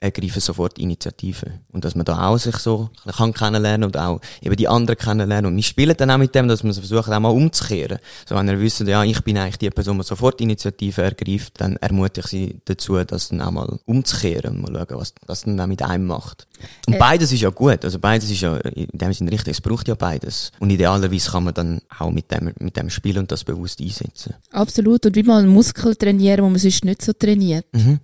ergreifen 0.00 0.40
sofort 0.40 0.78
Initiative. 0.78 1.60
Und 1.72 1.84
dass 1.84 1.94
man 1.94 2.04
da 2.04 2.28
auch 2.28 2.38
sich 2.38 2.56
so 2.56 2.90
kann 3.16 3.32
kennenlernen 3.32 3.84
und 3.84 3.96
auch 3.96 4.20
eben 4.40 4.56
die 4.56 4.68
anderen 4.68 4.98
kennenlernen. 4.98 5.50
Und 5.50 5.56
wir 5.56 5.62
spielen 5.62 5.96
dann 5.96 6.10
auch 6.10 6.18
mit 6.18 6.34
dem, 6.34 6.46
dass 6.46 6.62
man 6.62 6.72
versucht, 6.72 7.10
auch 7.10 7.18
mal 7.18 7.28
umzukehren. 7.30 7.98
So, 8.28 8.36
wenn 8.36 8.48
er 8.48 8.60
wissen, 8.60 8.86
ja, 8.86 9.02
ich 9.02 9.22
bin 9.22 9.38
eigentlich 9.38 9.58
die 9.58 9.70
Person, 9.70 9.98
die 9.98 10.04
sofort 10.04 10.40
Initiative 10.40 11.02
ergreift, 11.02 11.54
dann 11.60 11.76
ermutige 11.76 12.20
ich 12.26 12.30
sie 12.30 12.60
dazu, 12.64 13.02
das 13.04 13.28
dann 13.28 13.40
auch 13.40 13.50
mal 13.50 13.78
umzukehren 13.86 14.64
und 14.64 14.72
mal 14.72 14.86
schauen, 14.88 15.00
was 15.00 15.14
das 15.26 15.42
dann 15.42 15.58
auch 15.60 15.66
mit 15.66 15.82
einem 15.82 16.06
macht. 16.06 16.46
Und 16.86 16.94
äh. 16.94 16.98
beides 16.98 17.32
ist 17.32 17.40
ja 17.40 17.50
gut. 17.50 17.84
Also 17.84 17.98
beides 17.98 18.30
ist 18.30 18.40
ja 18.40 18.56
in 18.56 18.86
dem 18.92 19.12
Sinne 19.12 19.32
richtig. 19.32 19.52
Es 19.52 19.60
braucht 19.60 19.88
ja 19.88 19.94
beides. 19.94 20.52
Und 20.60 20.70
idealerweise 20.70 21.30
kann 21.30 21.44
man 21.44 21.54
dann 21.54 21.80
auch 21.98 22.10
mit 22.10 22.30
dem, 22.30 22.52
mit 22.58 22.76
dem 22.76 22.90
spielen 22.90 23.18
und 23.18 23.32
das 23.32 23.42
bewusst 23.42 23.80
einsetzen. 23.80 24.34
Absolut. 24.52 25.06
Und 25.06 25.16
wie 25.16 25.22
mal 25.24 25.38
einen 25.38 25.48
Muskel 25.48 25.96
trainieren, 25.96 26.44
wo 26.44 26.48
man 26.48 26.58
sonst 26.58 26.84
nicht 26.84 27.02
so 27.02 27.12
trainiert. 27.12 27.66
Mhm. 27.72 28.00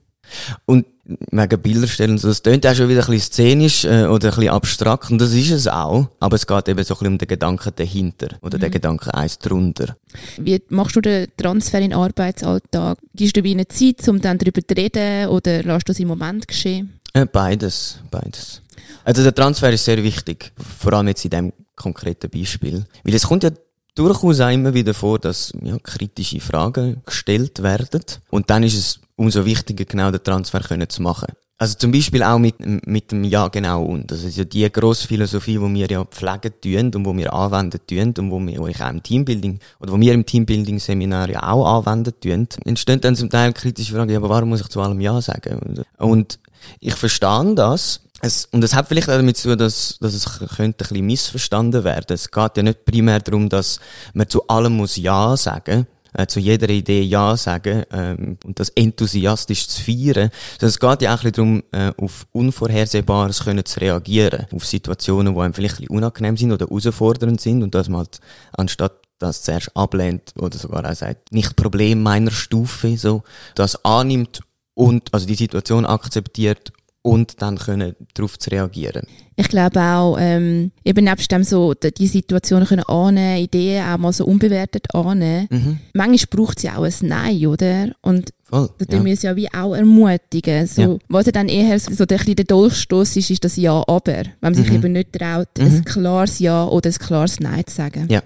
Und 0.67 0.87
wegen 1.05 1.61
Bilderstellen, 1.61 2.17
so, 2.17 2.29
das 2.29 2.43
klingt 2.43 2.67
auch 2.67 2.75
schon 2.75 2.89
wieder 2.89 3.03
ein 3.03 3.11
bisschen 3.11 3.33
szenisch 3.33 3.85
äh, 3.85 4.07
oder 4.07 4.29
ein 4.29 4.37
bisschen 4.37 4.49
abstrakt 4.49 5.11
und 5.11 5.21
das 5.21 5.33
ist 5.33 5.51
es 5.51 5.69
auch, 5.69 6.09
aber 6.19 6.37
es 6.37 6.47
geht 6.47 6.69
eben 6.69 6.83
so 6.83 6.95
ein 6.95 6.99
bisschen 6.99 7.07
um 7.09 7.19
den 7.19 7.29
Gedanken 7.29 7.73
dahinter 7.77 8.29
oder 8.41 8.57
mhm. 8.57 8.63
den 8.63 8.71
Gedanken 8.71 9.11
eins 9.11 9.39
drunter. 9.39 9.97
Wie 10.39 10.63
machst 10.71 10.97
du 10.97 11.03
den 11.03 11.29
Transfer 11.37 11.79
in 11.79 11.91
den 11.91 11.99
Arbeitsalltag? 11.99 12.99
Gibst 13.15 13.37
du 13.37 13.43
eine 13.43 13.69
Zeit, 13.69 14.09
um 14.09 14.21
dann 14.21 14.39
darüber 14.39 14.63
zu 14.67 14.75
reden 14.75 15.29
oder 15.29 15.63
lässt 15.63 15.89
du 15.89 15.93
es 15.93 16.01
im 16.01 16.09
Moment 16.09 16.49
geschehen? 16.49 17.01
Äh, 17.13 17.27
beides, 17.27 18.01
beides. 18.11 18.63
Also 19.05 19.23
der 19.23 19.35
Transfer 19.35 19.71
ist 19.71 19.85
sehr 19.85 20.03
wichtig, 20.03 20.53
vor 20.79 20.95
allem 20.95 21.09
jetzt 21.09 21.25
in 21.25 21.31
dem 21.31 21.53
konkreten 21.77 22.31
Beispiel, 22.31 22.87
weil 23.03 23.15
es 23.15 23.27
kommt 23.27 23.43
ja 23.43 23.51
durchaus 23.95 24.41
auch 24.41 24.51
immer 24.51 24.73
wieder 24.73 24.95
vor, 24.95 25.19
dass 25.19 25.53
ja, 25.63 25.77
kritische 25.79 26.41
Fragen 26.41 27.03
gestellt 27.05 27.63
werden 27.63 28.03
und 28.31 28.49
dann 28.49 28.63
ist 28.63 28.75
es 28.75 29.01
umso 29.17 29.45
wichtiger, 29.45 29.85
genau 29.85 30.11
den 30.11 30.23
Transfer 30.23 30.61
können 30.61 30.89
zu 30.89 31.03
machen. 31.03 31.29
Also 31.57 31.77
zum 31.79 31.93
Beispiel 31.93 32.23
auch 32.25 32.39
mit, 32.39 32.57
mit 32.87 33.13
dem 33.13 33.23
Ja, 33.23 33.47
genau 33.47 33.85
und. 33.85 34.11
Das 34.11 34.25
ist 34.25 34.37
ja 34.37 34.45
die 34.45 34.71
grosse 34.73 35.07
Philosophie, 35.07 35.53
die 35.53 35.75
wir 35.75 35.87
ja 35.89 36.05
pflegen 36.05 36.53
tun 36.61 36.95
und 36.95 37.07
wo 37.07 37.17
wir 37.17 37.33
anwenden 37.33 37.79
tun 37.87 38.13
und 38.19 38.31
wo, 38.33 38.41
wir, 38.41 38.67
ich 38.69 38.83
auch 38.83 38.91
im 38.91 39.03
Teambuilding 39.03 39.61
oder 39.79 39.93
wo 39.93 40.01
wir 40.01 40.13
im 40.13 40.27
Teambuilding-Seminar 40.27 41.31
ja 41.31 41.49
auch 41.49 41.79
anwenden 41.79 42.13
tun, 42.21 42.49
entstehen 42.65 43.01
dann 43.01 43.15
zum 43.15 43.31
Teil 43.31 43.53
kritische 43.53 43.95
Fragen, 43.95 44.11
ja, 44.11 44.19
aber 44.19 44.31
warum 44.31 44.49
muss 44.49 44.63
ich 44.63 44.69
zu 44.69 44.81
allem 44.81 45.01
Ja 45.01 45.21
sagen? 45.21 45.85
Und 45.99 46.41
ich 46.81 46.97
verstehe 46.97 47.55
das, 47.55 48.01
es, 48.21 48.47
und 48.47 48.65
es 48.65 48.75
hat 48.75 48.89
vielleicht 48.89 49.09
auch 49.09 49.17
damit 49.17 49.37
zu 49.37 49.51
tun, 49.51 49.59
dass, 49.59 49.97
dass 50.01 50.13
es 50.13 50.25
könnte 50.57 50.85
ein 50.85 50.89
bisschen 50.89 51.07
missverstanden 51.07 51.85
werden. 51.85 52.15
Es 52.15 52.33
geht 52.33 52.57
ja 52.57 52.63
nicht 52.65 52.85
primär 52.85 53.21
darum, 53.21 53.49
dass 53.49 53.79
man 54.13 54.29
zu 54.29 54.47
allem 54.49 54.77
muss 54.77 54.97
Ja 54.97 55.37
sagen 55.37 55.87
äh, 56.15 56.27
zu 56.27 56.41
jeder 56.41 56.69
Idee 56.71 57.03
Ja 57.03 57.37
sagen 57.37 57.85
ähm, 57.93 58.39
und 58.45 58.59
das 58.59 58.71
enthusiastisch 58.71 59.69
zu 59.69 59.83
feiern, 59.83 60.31
sondern 60.59 60.69
es 60.69 60.81
geht 60.81 61.03
ja 61.03 61.15
auch 61.15 61.23
darum, 61.23 61.63
äh, 61.73 61.93
auf 61.97 62.27
Unvorhersehbares 62.33 63.45
können 63.45 63.65
zu 63.65 63.81
reagieren, 63.81 64.47
auf 64.53 64.65
Situationen, 64.65 65.35
die 65.35 65.41
einem 65.41 65.55
vielleicht 65.55 65.75
ein 65.75 65.87
bisschen 65.87 65.97
unangenehm 65.97 66.37
sind 66.37 66.53
oder 66.53 66.67
herausfordernd 66.67 67.41
sind 67.41 67.63
und 67.63 67.75
dass 67.75 67.89
man 67.89 68.01
halt 68.01 68.21
anstatt 68.53 68.95
das 69.19 69.43
zuerst 69.43 69.77
ablehnt 69.77 70.33
oder 70.39 70.59
sogar 70.59 70.89
auch 70.89 70.95
sagt, 70.95 71.33
nicht 71.33 71.57
Problem 71.57 72.03
meiner 72.03 72.31
Stufe, 72.31 72.97
so, 72.97 73.23
das 73.55 73.85
annimmt 73.85 74.41
und, 74.75 75.13
also 75.13 75.27
die 75.27 75.35
Situation 75.35 75.87
akzeptiert 75.87 76.73
und 77.05 77.43
dann 77.43 77.59
können 77.59 77.95
darauf 78.15 78.39
zu 78.39 78.51
reagieren. 78.51 79.07
Ich 79.37 79.49
glaube 79.49 79.79
auch, 79.79 80.17
ähm, 80.19 80.71
eben 80.85 81.05
nebst 81.05 81.31
dem 81.31 81.45
so, 81.45 81.75
die 81.75 82.07
Situationen 82.07 82.67
können 82.67 82.85
annehmen, 82.85 83.43
Ideen 83.43 83.85
auch 83.85 83.99
mal 83.99 84.13
so 84.13 84.25
unbewertet 84.25 84.87
annehmen. 84.95 85.47
Mhm. 85.51 85.79
Manchmal 85.93 86.27
braucht 86.31 86.59
es 86.59 86.63
ja 86.63 86.79
auch 86.79 86.85
ein 86.85 86.95
Nein, 87.03 87.47
oder? 87.47 87.91
Und 88.01 88.31
Voll, 88.45 88.71
da 88.79 88.97
ja. 88.97 89.05
wir 89.05 89.13
es 89.13 89.23
ja 89.23 89.37
wie 89.37 89.53
auch 89.53 89.75
ermutigen. 89.75 90.67
So, 90.67 90.81
ja. 90.83 90.97
Was 91.09 91.27
dann 91.27 91.49
eher 91.49 91.79
so 91.79 92.07
der, 92.07 92.19
der 92.19 92.45
Dolchstoß 92.45 93.17
ist, 93.17 93.31
ist 93.31 93.45
das 93.45 93.57
Ja, 93.57 93.83
aber. 93.87 94.15
Wenn 94.15 94.33
man 94.41 94.55
sich 94.55 94.71
mhm. 94.71 94.77
eben 94.77 94.93
nicht 94.93 95.13
traut, 95.13 95.49
mhm. 95.59 95.65
ein 95.67 95.85
klares 95.85 96.39
Ja 96.39 96.67
oder 96.67 96.89
ein 96.89 96.95
klares 96.95 97.39
Nein 97.39 97.67
zu 97.67 97.75
sagen. 97.75 98.07
Ja. 98.09 98.23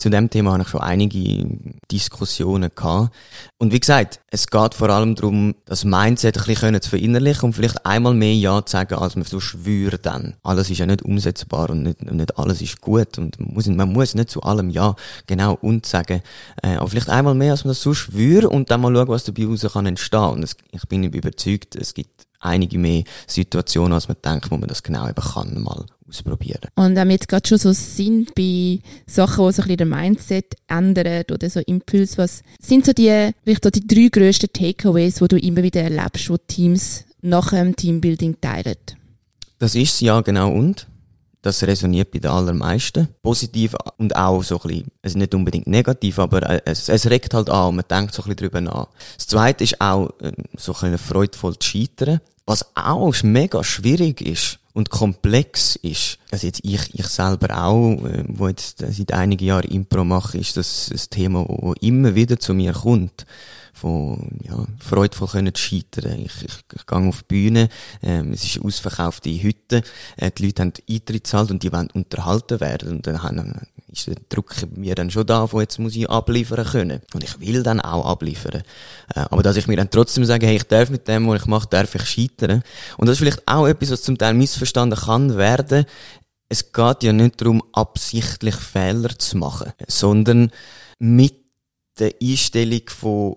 Zu 0.00 0.08
dem 0.08 0.30
Thema 0.30 0.52
habe 0.52 0.62
ich 0.62 0.68
schon 0.68 0.80
einige 0.80 1.46
Diskussionen 1.92 2.70
gehabt. 2.74 3.14
Und 3.58 3.70
wie 3.70 3.80
gesagt, 3.80 4.20
es 4.30 4.46
geht 4.46 4.72
vor 4.72 4.88
allem 4.88 5.14
darum, 5.14 5.54
das 5.66 5.84
Mindset 5.84 6.38
ein 6.38 6.44
bisschen 6.46 6.80
zu 6.80 6.88
verinnerlichen 6.88 7.44
und 7.44 7.52
vielleicht 7.52 7.84
einmal 7.84 8.14
mehr 8.14 8.34
Ja 8.34 8.64
zu 8.64 8.72
sagen, 8.72 8.94
als 8.94 9.16
man 9.16 9.26
sonst 9.26 9.66
würde 9.66 9.98
dann. 9.98 10.36
Alles 10.42 10.70
ist 10.70 10.78
ja 10.78 10.86
nicht 10.86 11.02
umsetzbar 11.02 11.68
und 11.68 11.82
nicht, 11.82 12.00
nicht 12.10 12.38
alles 12.38 12.62
ist 12.62 12.80
gut 12.80 13.18
und 13.18 13.38
man 13.38 13.52
muss, 13.52 13.66
man 13.66 13.92
muss 13.92 14.14
nicht 14.14 14.30
zu 14.30 14.40
allem 14.42 14.70
Ja 14.70 14.96
genau 15.26 15.58
und 15.60 15.84
sagen. 15.84 16.22
Äh, 16.62 16.76
aber 16.76 16.88
vielleicht 16.88 17.10
einmal 17.10 17.34
mehr, 17.34 17.52
als 17.52 17.64
man 17.64 17.72
das 17.72 17.82
sonst 17.82 18.14
würde 18.14 18.48
und 18.48 18.70
dann 18.70 18.80
mal 18.80 18.94
schauen, 18.94 19.08
was 19.08 19.24
dabei 19.24 19.44
raus 19.44 19.66
kann 19.70 19.84
entstehen. 19.84 20.30
Und 20.30 20.42
es, 20.44 20.56
ich 20.72 20.88
bin 20.88 21.04
überzeugt, 21.04 21.76
es 21.76 21.92
gibt 21.92 22.26
einige 22.40 22.78
mehr 22.78 23.04
Situationen, 23.26 23.92
als 23.92 24.08
man 24.08 24.16
denkt, 24.24 24.50
wo 24.50 24.56
man 24.56 24.68
das 24.68 24.82
genau 24.82 25.08
eben 25.08 25.22
kann, 25.22 25.62
mal 25.62 25.86
ausprobieren. 26.08 26.60
Und 26.74 26.96
wenn 26.96 27.08
wir 27.08 27.14
jetzt 27.14 27.28
gerade 27.28 27.46
schon 27.46 27.58
so 27.58 27.72
sind 27.72 28.34
bei 28.34 28.80
Sachen, 29.06 29.46
die 29.46 29.52
so 29.52 29.62
ein 29.62 29.68
bisschen 29.68 29.76
den 29.76 29.88
Mindset 29.88 30.56
ändern 30.66 31.24
oder 31.30 31.48
so 31.48 31.60
Impuls, 31.60 32.18
was 32.18 32.42
sind 32.60 32.84
so 32.84 32.92
die, 32.92 33.30
vielleicht 33.44 33.64
so 33.64 33.70
die 33.70 33.86
drei 33.86 34.08
grössten 34.10 34.52
Takeaways, 34.52 35.16
die 35.16 35.28
du 35.28 35.38
immer 35.38 35.62
wieder 35.62 35.82
erlebst, 35.82 36.28
wo 36.28 36.36
Teams 36.36 37.04
nach 37.22 37.52
einem 37.52 37.76
Teambuilding 37.76 38.40
teilen? 38.40 38.76
Das 39.58 39.74
ist 39.74 40.00
ja 40.00 40.20
genau 40.22 40.50
und. 40.50 40.86
Das 41.42 41.62
resoniert 41.62 42.10
bei 42.10 42.18
den 42.18 42.30
allermeisten. 42.30 43.08
Positiv 43.22 43.74
und 43.96 44.14
auch 44.14 44.42
so 44.42 44.60
ein 44.60 44.68
bisschen, 44.68 44.86
also 45.02 45.18
nicht 45.18 45.34
unbedingt 45.34 45.66
negativ, 45.66 46.18
aber 46.18 46.66
es, 46.66 46.88
es 46.88 47.08
regt 47.08 47.32
halt 47.32 47.48
an 47.48 47.68
und 47.70 47.76
man 47.76 47.84
denkt 47.88 48.14
so 48.14 48.22
ein 48.22 48.24
bisschen 48.24 48.36
drüber 48.36 48.60
nach. 48.60 48.88
Das 49.16 49.26
zweite 49.26 49.64
ist 49.64 49.80
auch, 49.80 50.10
ähm, 50.20 50.34
so 50.56 50.72
ein 50.72 50.80
bisschen 50.80 50.98
freudvoll 50.98 51.58
zu 51.58 51.68
scheitern. 51.68 52.20
Was 52.46 52.66
auch 52.74 53.14
mega 53.22 53.62
schwierig 53.64 54.20
ist 54.20 54.58
und 54.72 54.90
komplex 54.90 55.76
ist. 55.76 56.18
Also 56.30 56.46
jetzt 56.46 56.60
ich, 56.64 56.94
ich 56.94 57.06
selber 57.06 57.64
auch, 57.64 58.04
äh, 58.04 58.24
wo 58.28 58.48
jetzt 58.48 58.84
seit 58.86 59.12
einigen 59.12 59.44
Jahren 59.44 59.70
Impro 59.70 60.04
mache, 60.04 60.38
ist 60.38 60.56
das 60.56 60.90
ein 60.90 61.00
Thema, 61.10 61.46
wo 61.48 61.74
immer 61.80 62.14
wieder 62.14 62.38
zu 62.38 62.54
mir 62.54 62.72
kommt 62.72 63.24
von 63.80 64.38
ja, 64.42 64.66
freudvoll 64.78 65.28
können 65.28 65.56
scheitern. 65.56 66.20
Ich, 66.20 66.44
ich, 66.44 66.58
ich 66.74 66.86
gehe 66.86 66.98
auf 66.98 67.22
die 67.22 67.28
Bühne, 67.28 67.68
ähm, 68.02 68.32
es 68.32 68.44
ist 68.44 68.62
ausverkaufte 68.62 69.30
Hütte, 69.30 69.82
äh, 70.16 70.30
die 70.30 70.46
Leute 70.46 70.62
haben 70.62 70.72
Eintritt 70.88 71.24
gezahlt 71.24 71.50
und 71.50 71.62
die 71.62 71.72
wollen 71.72 71.90
unterhalten 71.92 72.60
werden 72.60 72.90
und 72.90 73.06
dann 73.06 73.22
haben, 73.22 73.66
ist 73.90 74.06
der 74.06 74.16
Druck 74.28 74.54
mir 74.76 74.94
dann 74.94 75.10
schon 75.10 75.26
da, 75.26 75.50
wo 75.50 75.60
jetzt 75.60 75.78
muss 75.78 75.96
ich 75.96 76.08
abliefern 76.08 76.64
können. 76.64 77.00
Und 77.14 77.24
ich 77.24 77.40
will 77.40 77.62
dann 77.62 77.80
auch 77.80 78.06
abliefern. 78.06 78.62
Äh, 79.14 79.20
aber 79.30 79.42
dass 79.42 79.56
ich 79.56 79.66
mir 79.66 79.76
dann 79.76 79.90
trotzdem 79.90 80.24
sage, 80.24 80.46
hey, 80.46 80.56
ich 80.56 80.64
darf 80.64 80.90
mit 80.90 81.08
dem, 81.08 81.26
was 81.28 81.42
ich 81.42 81.46
mache, 81.46 81.68
darf 81.68 81.94
ich 81.94 82.04
scheitern. 82.04 82.62
Und 82.98 83.06
das 83.06 83.14
ist 83.14 83.20
vielleicht 83.20 83.48
auch 83.48 83.66
etwas, 83.66 83.90
was 83.90 84.02
zum 84.02 84.18
Teil 84.18 84.34
missverstanden 84.34 84.98
kann 84.98 85.36
werden. 85.36 85.86
Es 86.48 86.72
geht 86.72 87.02
ja 87.02 87.12
nicht 87.12 87.40
darum, 87.40 87.62
absichtlich 87.72 88.56
Fehler 88.56 89.16
zu 89.18 89.38
machen, 89.38 89.72
sondern 89.86 90.50
mit 90.98 91.34
der 91.98 92.14
Einstellung 92.20 92.82
von 92.88 93.36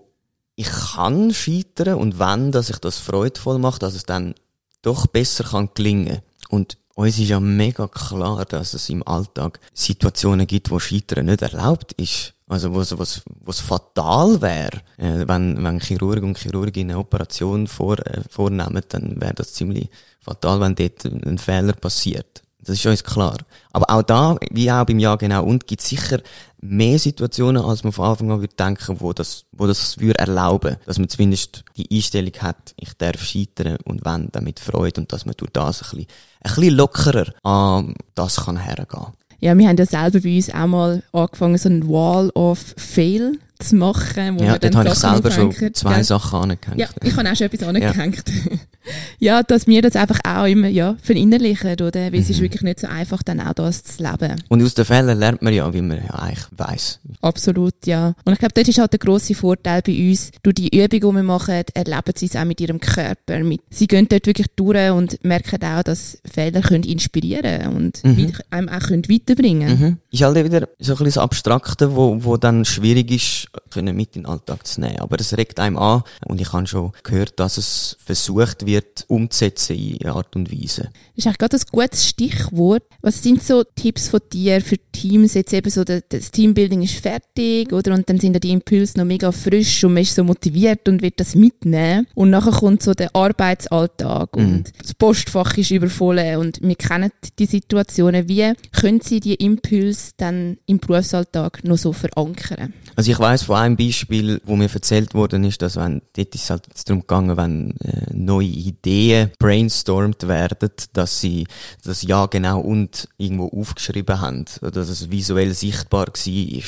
ich 0.56 0.68
kann 0.68 1.32
scheitern 1.32 1.94
und 1.94 2.18
wenn, 2.18 2.52
dass 2.52 2.70
ich 2.70 2.78
das 2.78 2.98
freudvoll 2.98 3.58
mache, 3.58 3.78
dass 3.78 3.94
es 3.94 4.04
dann 4.04 4.34
doch 4.82 5.06
besser 5.06 5.44
kann 5.44 5.70
gelingen. 5.74 6.20
Und 6.48 6.78
uns 6.94 7.18
ist 7.18 7.28
ja 7.28 7.40
mega 7.40 7.88
klar, 7.88 8.44
dass 8.44 8.74
es 8.74 8.88
im 8.88 9.06
Alltag 9.06 9.58
Situationen 9.72 10.46
gibt, 10.46 10.70
wo 10.70 10.78
Scheitern 10.78 11.26
nicht 11.26 11.42
erlaubt 11.42 11.92
ist. 11.94 12.34
Also, 12.46 12.74
was, 12.74 12.96
was, 12.98 13.22
was 13.40 13.60
fatal 13.60 14.40
wäre, 14.42 14.82
äh, 14.98 15.26
wenn, 15.26 15.64
wenn 15.64 15.80
Chirurgen 15.80 16.28
und 16.28 16.38
Chirurginnen 16.38 16.90
eine 16.90 17.00
Operation 17.00 17.66
vor, 17.66 17.98
äh, 18.06 18.20
vornehmen, 18.28 18.82
dann 18.90 19.20
wäre 19.20 19.34
das 19.34 19.54
ziemlich 19.54 19.88
fatal, 20.20 20.60
wenn 20.60 20.74
dort 20.74 21.04
ein 21.06 21.38
Fehler 21.38 21.72
passiert. 21.72 22.42
Das 22.60 22.76
ist 22.76 22.86
uns 22.86 23.04
klar. 23.04 23.38
Aber 23.72 23.90
auch 23.90 24.02
da, 24.02 24.36
wie 24.50 24.70
auch 24.70 24.84
beim 24.84 24.98
Ja 24.98 25.16
genau 25.16 25.44
und, 25.44 25.66
gibt 25.66 25.82
sicher 25.82 26.20
mehr 26.64 26.98
Situationen, 26.98 27.62
als 27.62 27.84
man 27.84 27.92
von 27.92 28.06
Anfang 28.06 28.30
an 28.30 28.40
würde 28.40 28.54
denken, 28.54 29.00
wo 29.00 29.12
das, 29.12 29.44
wo 29.52 29.66
das 29.66 29.98
würde 29.98 30.18
erlauben. 30.18 30.76
Dass 30.86 30.98
man 30.98 31.08
zumindest 31.08 31.64
die 31.76 31.88
Einstellung 31.94 32.32
hat, 32.40 32.74
ich 32.76 32.94
darf 32.94 33.22
scheitern 33.22 33.76
und 33.84 34.04
wenn, 34.04 34.30
damit 34.32 34.60
Freude 34.60 35.02
und 35.02 35.12
dass 35.12 35.26
man 35.26 35.34
durch 35.36 35.52
das 35.52 35.82
ein 35.82 35.90
bisschen, 35.90 36.06
ein 36.40 36.54
bisschen 36.54 36.74
lockerer 36.74 37.26
an 37.42 37.94
das 38.14 38.36
kann 38.36 38.56
hergehen. 38.56 39.06
Ja, 39.40 39.56
wir 39.58 39.68
haben 39.68 39.76
ja 39.76 39.84
selber 39.84 40.20
bei 40.20 40.36
uns 40.36 40.48
auch 40.54 40.66
mal 40.66 41.02
angefangen, 41.12 41.58
so 41.58 41.68
ein 41.68 41.86
Wall 41.86 42.30
of 42.30 42.74
Fail 42.78 43.38
zu 43.58 43.76
machen. 43.76 44.38
Wo 44.38 44.44
ja, 44.44 44.58
dort 44.58 44.74
habe 44.74 44.88
ich 44.88 44.94
selber 44.94 45.30
schon 45.30 45.52
zwei 45.74 45.94
gell? 45.96 46.04
Sachen 46.04 46.50
angehängt. 46.50 46.78
Ja, 46.78 46.88
ich 47.02 47.14
habe 47.14 47.30
auch 47.30 47.36
schon 47.36 47.46
etwas 47.46 47.68
angehängt. 47.68 48.24
Ja. 48.26 48.56
ja, 49.18 49.42
dass 49.42 49.66
wir 49.66 49.82
das 49.82 49.96
einfach 49.96 50.20
auch 50.24 50.46
immer 50.46 50.68
ja, 50.68 50.96
verinnerlichen, 51.02 51.72
oder? 51.72 51.94
Weil 51.94 52.10
mhm. 52.10 52.18
es 52.18 52.30
ist 52.30 52.38
mhm. 52.38 52.42
wirklich 52.42 52.62
nicht 52.62 52.80
so 52.80 52.86
einfach, 52.86 53.22
dann 53.22 53.40
auch 53.40 53.54
das 53.54 53.84
zu 53.84 54.02
leben. 54.02 54.36
Und 54.48 54.62
aus 54.62 54.74
den 54.74 54.84
Fällen 54.84 55.18
lernt 55.18 55.42
man 55.42 55.52
ja, 55.52 55.72
wie 55.72 55.82
man 55.82 55.98
ja 55.98 56.14
eigentlich 56.14 56.46
weiss. 56.56 57.00
Absolut, 57.20 57.74
ja. 57.86 58.14
Und 58.24 58.32
ich 58.32 58.38
glaube, 58.38 58.54
dort 58.54 58.68
ist 58.68 58.78
halt 58.78 58.92
der 58.92 58.98
grosse 58.98 59.34
Vorteil 59.34 59.82
bei 59.82 60.10
uns. 60.10 60.30
Durch 60.42 60.54
die 60.54 60.68
Übung, 60.68 61.10
die 61.12 61.16
wir 61.16 61.22
machen, 61.22 61.62
erleben 61.74 62.12
sie 62.14 62.26
es 62.26 62.36
auch 62.36 62.44
mit 62.44 62.60
ihrem 62.60 62.80
Körper. 62.80 63.38
Mit, 63.40 63.60
sie 63.70 63.86
gehen 63.86 64.06
dort 64.08 64.26
wirklich 64.26 64.48
durch 64.56 64.90
und 64.90 65.22
merken 65.24 65.62
auch, 65.64 65.82
dass 65.82 66.18
Fehler 66.24 66.60
können 66.60 66.84
inspirieren 66.84 67.74
und 67.74 68.02
mhm. 68.04 68.32
einem 68.50 68.68
auch 68.68 68.80
können 68.80 69.08
weiterbringen 69.08 69.80
mhm. 69.80 69.98
Ist 70.10 70.22
halt 70.22 70.36
wieder 70.36 70.68
so 70.78 70.92
ein 70.92 70.98
bisschen 70.98 71.04
das 71.04 71.18
Abstrakte, 71.18 71.94
wo, 71.96 72.24
wo 72.24 72.36
dann 72.36 72.64
schwierig 72.64 73.10
ist, 73.10 73.48
können 73.70 73.96
mit 73.96 74.16
in 74.16 74.22
den 74.22 74.30
Alltag 74.30 74.66
zu 74.66 74.80
nehmen. 74.80 75.00
Aber 75.00 75.18
es 75.18 75.36
regt 75.36 75.60
einem 75.60 75.76
an 75.76 76.02
und 76.26 76.40
ich 76.40 76.52
habe 76.52 76.66
schon 76.66 76.92
gehört, 77.02 77.38
dass 77.40 77.58
es 77.58 77.96
versucht 78.04 78.66
wird, 78.66 78.73
umzusetzen 79.08 79.76
in 79.76 80.06
Art 80.06 80.34
und 80.36 80.52
Weise. 80.52 80.82
Das 80.84 80.92
ist 81.16 81.26
eigentlich 81.26 81.38
gerade 81.38 81.56
ein 81.56 81.62
gutes 81.70 82.08
Stichwort. 82.08 82.82
Was 83.00 83.22
sind 83.22 83.42
so 83.42 83.62
Tipps 83.62 84.08
von 84.08 84.20
dir 84.32 84.60
für 84.60 84.76
Teams? 84.92 85.34
Jetzt 85.34 85.52
eben 85.52 85.70
so, 85.70 85.84
das 85.84 86.30
Teambuilding 86.30 86.82
ist 86.82 86.94
fertig, 86.94 87.72
oder? 87.72 87.94
Und 87.94 88.08
dann 88.08 88.18
sind 88.18 88.42
die 88.42 88.50
Impulse 88.50 88.98
noch 88.98 89.04
mega 89.04 89.32
frisch 89.32 89.84
und 89.84 89.94
man 89.94 90.02
ist 90.02 90.14
so 90.14 90.24
motiviert 90.24 90.88
und 90.88 91.02
wird 91.02 91.20
das 91.20 91.34
mitnehmen. 91.34 92.06
Und 92.14 92.30
nachher 92.30 92.52
kommt 92.52 92.82
so 92.82 92.94
der 92.94 93.14
Arbeitsalltag 93.14 94.36
und 94.36 94.52
mhm. 94.52 94.64
das 94.80 94.94
Postfach 94.94 95.56
ist 95.58 95.70
übervoll 95.70 96.18
und 96.38 96.60
wir 96.62 96.76
kennen 96.76 97.10
die 97.38 97.46
Situationen. 97.46 98.28
Wie 98.28 98.52
können 98.72 99.00
Sie 99.00 99.20
die 99.20 99.34
Impulse 99.34 100.12
dann 100.16 100.58
im 100.66 100.78
Berufsalltag 100.78 101.64
noch 101.64 101.78
so 101.78 101.92
verankern? 101.92 102.72
Also 102.96 103.10
ich 103.10 103.18
weiß 103.18 103.44
von 103.44 103.56
einem 103.56 103.76
Beispiel, 103.76 104.40
wo 104.44 104.56
mir 104.56 104.70
erzählt 104.72 105.14
worden 105.14 105.44
ist, 105.44 105.62
dass 105.62 105.76
wenn, 105.76 106.02
dort 106.16 106.34
ist 106.34 106.44
es 106.44 106.50
halt 106.50 106.66
darum 106.86 107.00
gegangen, 107.00 107.36
wenn 107.36 107.70
äh, 107.80 108.12
neue 108.12 108.44
Ideen 108.64 109.30
brainstormt 109.38 110.26
werden, 110.28 110.70
dass 110.92 111.20
sie 111.20 111.46
das 111.84 112.02
Ja 112.02 112.26
genau 112.26 112.60
und 112.60 113.08
irgendwo 113.16 113.48
aufgeschrieben 113.60 114.20
haben, 114.20 114.44
dass 114.60 114.88
es 114.88 115.10
visuell 115.10 115.54
sichtbar 115.54 116.06
war 116.06 116.64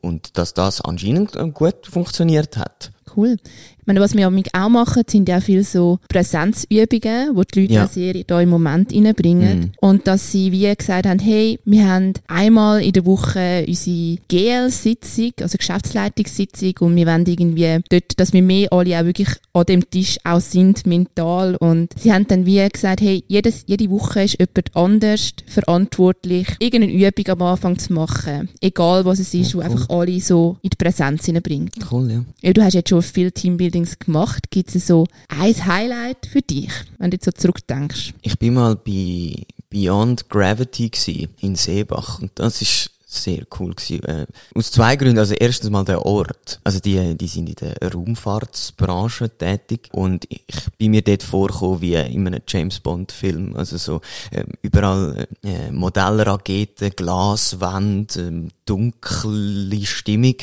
und 0.00 0.38
dass 0.38 0.54
das 0.54 0.80
anscheinend 0.80 1.36
gut 1.54 1.86
funktioniert 1.86 2.56
hat. 2.56 2.90
Cool. 3.14 3.36
Ich 3.82 3.86
meine, 3.88 3.98
was 3.98 4.14
wir 4.14 4.28
auch 4.28 4.68
machen, 4.68 5.02
sind 5.08 5.28
ja 5.28 5.40
viel 5.40 5.64
so 5.64 5.98
Präsenzübungen, 6.08 7.34
wo 7.34 7.42
die 7.42 7.62
Leute 7.62 7.74
ja. 7.74 7.88
sehr 7.88 8.14
da 8.24 8.40
im 8.40 8.48
Moment 8.48 8.92
reinbringen. 8.92 9.58
Mm. 9.58 9.70
Und 9.80 10.06
dass 10.06 10.30
sie 10.30 10.52
wie 10.52 10.72
gesagt 10.72 11.04
haben, 11.04 11.18
hey, 11.18 11.58
wir 11.64 11.88
haben 11.88 12.12
einmal 12.28 12.80
in 12.80 12.92
der 12.92 13.04
Woche 13.04 13.64
unsere 13.66 14.18
GL-Sitzung, 14.28 15.32
also 15.40 15.58
Geschäftsleitungssitzung 15.58 16.74
und 16.78 16.94
wir 16.94 17.08
wollen 17.08 17.26
irgendwie 17.26 17.80
dort, 17.90 18.20
dass 18.20 18.32
wir 18.32 18.42
mehr 18.42 18.72
alle 18.72 19.00
auch 19.00 19.04
wirklich 19.04 19.30
an 19.52 19.66
dem 19.66 19.90
Tisch 19.90 20.16
auch 20.22 20.40
sind, 20.40 20.86
mental. 20.86 21.56
Und 21.56 21.92
sie 21.98 22.12
haben 22.12 22.28
dann 22.28 22.46
wie 22.46 22.64
gesagt, 22.68 23.00
hey, 23.00 23.24
jedes, 23.26 23.64
jede 23.66 23.90
Woche 23.90 24.22
ist 24.22 24.38
jemand 24.38 24.76
anders 24.76 25.32
verantwortlich, 25.46 26.46
irgendeine 26.60 26.92
Übung 26.92 27.28
am 27.28 27.42
Anfang 27.42 27.78
zu 27.78 27.92
machen. 27.92 28.48
Egal 28.60 29.04
was 29.04 29.18
es 29.18 29.34
ist, 29.34 29.54
ja, 29.54 29.58
cool. 29.58 29.64
wo 29.64 29.72
einfach 29.72 29.88
alle 29.90 30.20
so 30.20 30.56
in 30.62 30.70
die 30.70 30.76
Präsenz 30.76 31.26
hineinbringt. 31.26 31.74
Cool, 31.90 32.10
ja. 32.10 32.24
ja. 32.42 32.52
Du 32.52 32.62
hast 32.62 32.74
jetzt 32.74 32.90
schon 32.90 33.02
viel 33.02 33.32
Teambuildings 33.72 33.98
gemacht. 33.98 34.50
Gibt 34.50 34.74
es 34.74 34.86
so 34.86 35.06
ein 35.28 35.66
Highlight 35.66 36.26
für 36.26 36.42
dich, 36.42 36.70
wenn 36.98 37.10
du 37.10 37.16
jetzt 37.16 37.24
so 37.24 37.32
zurückdenkst? 37.32 38.14
Ich 38.22 38.38
bin 38.38 38.54
mal 38.54 38.76
bei 38.76 39.44
Beyond 39.70 40.28
Gravity 40.28 41.28
in 41.40 41.56
Seebach 41.56 42.20
und 42.20 42.30
das 42.34 42.62
ist 42.62 42.90
sehr 43.12 43.44
cool 43.58 43.74
gewesen. 43.74 44.04
Äh, 44.04 44.26
aus 44.54 44.70
zwei 44.70 44.96
Gründen. 44.96 45.18
Also 45.18 45.34
erstens 45.34 45.70
mal 45.70 45.84
der 45.84 46.04
Ort. 46.04 46.60
Also 46.64 46.80
die, 46.80 47.16
die 47.16 47.26
sind 47.26 47.48
in 47.48 47.54
der 47.54 47.92
Raumfahrtsbranche 47.92 49.30
tätig 49.30 49.88
und 49.92 50.24
ich 50.28 50.42
bin 50.78 50.92
mir 50.92 51.02
dort 51.02 51.22
vorgekommen 51.22 51.80
wie 51.80 51.94
in 51.94 52.26
einem 52.26 52.40
James 52.46 52.80
Bond 52.80 53.12
Film. 53.12 53.56
Also 53.56 53.76
so 53.76 54.00
äh, 54.30 54.44
überall 54.62 55.26
äh, 55.44 55.70
Modellraketen, 55.70 56.90
Glaswand, 56.96 58.16
äh, 58.16 58.48
dunkle 58.64 59.84
Stimmung. 59.84 60.36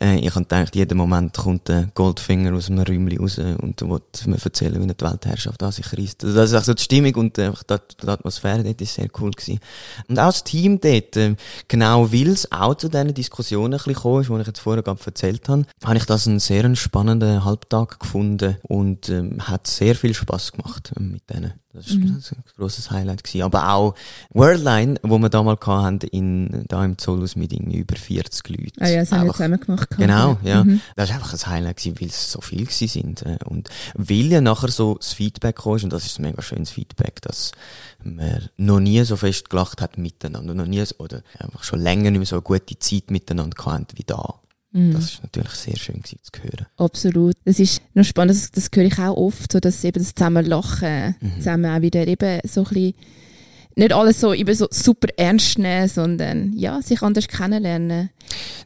Äh, 0.00 0.18
ich 0.18 0.34
habe 0.34 0.44
gedacht, 0.44 0.76
jeden 0.76 0.98
Moment 0.98 1.36
kommt 1.36 1.68
der 1.68 1.90
Goldfinger 1.94 2.54
aus 2.54 2.68
einem 2.68 2.84
Räumchen 2.84 3.18
raus 3.18 3.38
und 3.38 3.80
will 3.80 4.00
mir 4.26 4.38
erzählen, 4.42 4.82
wie 4.82 4.92
die 4.92 5.04
Weltherrschaft 5.04 5.62
an 5.62 5.72
sich 5.72 5.92
reißt. 5.92 6.24
Also 6.24 6.36
das 6.36 6.50
ist 6.50 6.56
auch 6.56 6.64
so 6.64 6.74
die 6.74 6.82
Stimmung 6.82 7.14
und 7.14 7.38
äh, 7.38 7.50
die, 7.50 7.76
die 8.02 8.08
Atmosphäre 8.08 8.64
dort 8.64 8.80
ist 8.80 8.94
sehr 8.94 9.08
cool 9.20 9.30
gewesen. 9.30 9.60
Und 10.08 10.18
auch 10.18 10.26
das 10.26 10.44
Team 10.44 10.80
dort, 10.80 11.16
äh, 11.16 11.36
genau 11.68 12.09
weil 12.12 12.28
es 12.28 12.50
auch 12.52 12.74
zu 12.74 12.88
diesen 12.88 13.14
Diskussionen 13.14 13.74
ein 13.74 13.78
bisschen 13.78 13.94
gekommen 13.94 14.22
ist, 14.22 14.28
die 14.30 14.40
ich 14.40 14.46
jetzt 14.46 14.60
vorher 14.60 14.82
gerade 14.82 15.00
erzählt 15.04 15.48
habe, 15.48 15.64
habe 15.84 15.96
ich 15.96 16.04
das 16.04 16.26
einen 16.26 16.38
sehr 16.38 16.74
spannenden 16.76 17.44
Halbtag 17.44 18.00
gefunden 18.00 18.56
und 18.62 19.08
ähm, 19.08 19.48
hat 19.48 19.66
sehr 19.66 19.94
viel 19.94 20.14
Spaß 20.14 20.52
gemacht 20.52 20.92
äh, 20.96 21.00
mit 21.00 21.28
denen. 21.30 21.54
Das 21.72 21.88
war 21.90 21.98
mhm. 21.98 22.16
ein 22.16 22.44
grosses 22.56 22.90
Highlight. 22.90 23.22
Gewesen. 23.22 23.44
Aber 23.44 23.72
auch 23.72 23.94
Worldline, 24.30 24.96
wo 25.02 25.18
wir 25.18 25.28
damals 25.28 25.64
hatten, 25.66 26.00
in, 26.08 26.64
da 26.66 26.84
im 26.84 26.98
Zollhaus 26.98 27.36
mit 27.36 27.52
irgendwie 27.52 27.78
über 27.78 27.94
40 27.94 28.48
Leuten. 28.48 28.82
Ah 28.82 28.88
ja, 28.88 29.00
das 29.00 29.12
haben 29.12 29.26
wir 29.26 29.32
zusammen 29.32 29.60
gemacht. 29.60 29.88
Genau, 29.96 30.36
ja. 30.42 30.64
Mhm. 30.64 30.80
Das 30.96 31.10
war 31.10 31.16
einfach 31.16 31.32
ein 31.32 31.46
Highlight 31.46 31.76
gewesen, 31.76 32.00
weil 32.00 32.08
es 32.08 32.32
so 32.32 32.40
viel 32.40 32.68
sind. 32.68 33.22
Äh, 33.22 33.38
und 33.44 33.68
weil 33.94 34.26
ja 34.26 34.40
nachher 34.40 34.68
so 34.68 34.96
das 34.96 35.12
Feedback 35.12 35.56
kam, 35.56 35.72
und 35.72 35.92
das 35.92 36.06
ist 36.06 36.18
ein 36.18 36.22
mega 36.22 36.42
schönes 36.42 36.70
Feedback, 36.70 37.22
dass 37.22 37.52
man 38.02 38.48
noch 38.56 38.80
nie 38.80 39.02
so 39.04 39.16
fest 39.16 39.48
gelacht 39.48 39.80
hat 39.80 39.96
miteinander, 39.96 40.54
noch 40.54 40.66
nie, 40.66 40.82
oder 40.98 41.22
einfach 41.38 41.62
schon 41.62 41.80
länger 41.80 42.10
nicht 42.10 42.18
mehr 42.18 42.26
so 42.26 42.36
eine 42.36 42.42
gute 42.42 42.78
Zeit 42.78 43.10
miteinander 43.10 43.54
gehabt 43.54 43.96
wie 43.96 44.04
da. 44.04 44.39
Mhm. 44.72 44.92
Das 44.92 45.04
ist 45.04 45.22
natürlich 45.22 45.52
sehr 45.52 45.76
schön 45.76 45.96
gewesen, 45.96 46.18
zu 46.22 46.42
hören. 46.42 46.66
Absolut. 46.76 47.34
Das 47.44 47.58
ist 47.58 47.82
noch 47.94 48.04
spannend, 48.04 48.36
das, 48.36 48.50
das 48.50 48.70
höre 48.74 48.84
ich 48.84 48.98
auch 48.98 49.16
oft, 49.16 49.52
so 49.52 49.60
dass 49.60 49.82
eben 49.84 50.02
das 50.02 50.14
zusammen 50.14 50.46
lachen, 50.46 51.16
mhm. 51.20 51.36
zusammen 51.38 51.66
auch 51.66 51.82
wieder 51.82 52.06
eben 52.06 52.40
so 52.44 52.62
ein 52.62 52.68
bisschen 52.68 52.94
nicht 53.80 53.92
alles 53.94 54.20
so, 54.20 54.34
eben 54.34 54.54
so 54.54 54.68
super 54.70 55.08
ernst 55.16 55.58
nehmen, 55.58 55.88
sondern 55.88 56.52
ja, 56.52 56.82
sich 56.82 57.00
anders 57.02 57.28
kennenlernen. 57.28 58.10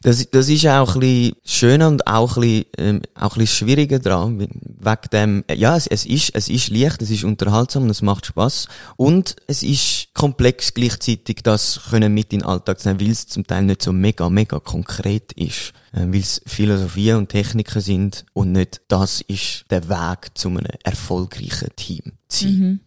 Das, 0.03 0.29
das 0.29 0.49
ist 0.49 0.67
auch 0.67 0.95
ein 0.95 0.99
bisschen 0.99 1.35
schöner 1.45 1.87
und 1.87 2.05
auch 2.05 2.35
ein 2.35 2.41
bisschen, 2.41 2.65
ähm, 2.77 3.01
auch 3.15 3.35
ein 3.35 3.39
bisschen 3.39 3.67
schwieriger 3.67 3.99
dran, 3.99 4.39
wegen 4.39 5.09
dem, 5.13 5.43
ja, 5.55 5.75
es, 5.75 5.87
es 5.87 6.05
ist, 6.05 6.35
es 6.35 6.49
ist 6.49 6.69
leicht, 6.69 7.01
es 7.01 7.09
ist 7.09 7.23
unterhaltsam 7.23 7.83
und 7.83 7.89
es 7.89 8.01
macht 8.01 8.25
Spaß 8.25 8.67
und 8.97 9.37
es 9.47 9.63
ist 9.63 10.13
komplex 10.13 10.73
gleichzeitig, 10.73 11.37
das 11.43 11.79
können 11.89 12.13
mit 12.13 12.33
in 12.33 12.39
den 12.39 12.47
Alltag 12.47 12.79
zu 12.81 12.89
nehmen, 12.89 12.99
weil 12.99 13.11
es 13.11 13.25
zum 13.27 13.47
Teil 13.47 13.63
nicht 13.63 13.81
so 13.81 13.93
mega, 13.93 14.29
mega 14.29 14.59
konkret 14.59 15.31
ist 15.31 15.71
äh, 15.93 16.01
weil 16.01 16.19
es 16.19 16.41
Philosophie 16.45 17.13
und 17.13 17.29
Techniken 17.29 17.81
sind 17.81 18.25
und 18.33 18.51
nicht 18.51 18.81
das 18.89 19.21
ist 19.21 19.65
der 19.69 19.87
Weg 19.87 20.31
zu 20.35 20.49
einem 20.49 20.65
erfolgreichen 20.83 21.69
Team 21.77 22.11
zu 22.27 22.43
sein. 22.43 22.59
Mhm. 22.59 22.79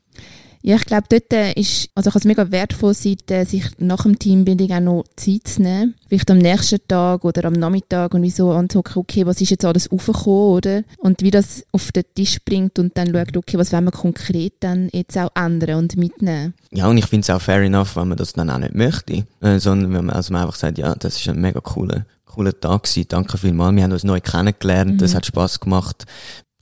Ja, 0.62 0.76
ich 0.76 0.84
glaube, 0.84 1.04
dort 1.08 1.32
äh, 1.32 1.52
ist, 1.52 1.88
also 1.94 2.10
kann 2.10 2.18
es 2.18 2.24
mega 2.24 2.50
wertvoll 2.50 2.94
sein, 2.94 3.16
äh, 3.30 3.44
sich 3.44 3.64
nach 3.78 4.02
dem 4.02 4.18
Teambuilding 4.18 4.72
auch 4.72 4.80
noch 4.80 5.04
Zeit 5.16 5.46
zu 5.46 5.62
nehmen. 5.62 5.94
Vielleicht 6.08 6.30
am 6.30 6.38
nächsten 6.38 6.80
Tag 6.88 7.24
oder 7.24 7.44
am 7.44 7.52
Nachmittag 7.52 8.14
und 8.14 8.22
wieso 8.22 8.50
anzugucken, 8.52 9.02
okay, 9.02 9.26
was 9.26 9.40
ist 9.40 9.50
jetzt 9.50 9.64
alles 9.64 9.90
aufgekommen, 9.90 10.56
oder? 10.56 10.82
Und 10.98 11.22
wie 11.22 11.30
das 11.30 11.64
auf 11.72 11.92
den 11.92 12.04
Tisch 12.14 12.38
bringt 12.44 12.78
und 12.78 12.96
dann 12.96 13.12
schaut, 13.12 13.36
okay, 13.36 13.58
was 13.58 13.72
wollen 13.72 13.84
wir 13.84 13.92
konkret 13.92 14.54
dann 14.60 14.88
jetzt 14.92 15.16
auch 15.16 15.30
ändern 15.34 15.78
und 15.78 15.96
mitnehmen. 15.96 16.54
Ja, 16.70 16.88
und 16.88 16.98
ich 16.98 17.06
finde 17.06 17.22
es 17.22 17.30
auch 17.30 17.40
fair 17.40 17.62
enough, 17.62 17.96
wenn 17.96 18.08
man 18.08 18.18
das 18.18 18.32
dann 18.32 18.50
auch 18.50 18.58
nicht 18.58 18.74
möchte, 18.74 19.24
äh, 19.40 19.58
sondern 19.58 19.92
wenn 19.92 20.06
man, 20.06 20.16
also 20.16 20.32
man 20.32 20.42
einfach 20.42 20.56
sagt, 20.56 20.78
ja, 20.78 20.94
das 20.94 21.20
ist 21.20 21.28
ein 21.28 21.40
mega 21.40 21.60
cooler, 21.60 22.04
cooler 22.24 22.58
Tag 22.58 22.84
gewesen, 22.84 23.06
danke 23.08 23.38
vielmals, 23.38 23.76
wir 23.76 23.84
haben 23.84 23.92
uns 23.92 24.04
neu 24.04 24.20
kennengelernt, 24.20 24.92
mhm. 24.92 24.98
das 24.98 25.14
hat 25.14 25.26
Spaß 25.26 25.60
gemacht, 25.60 26.04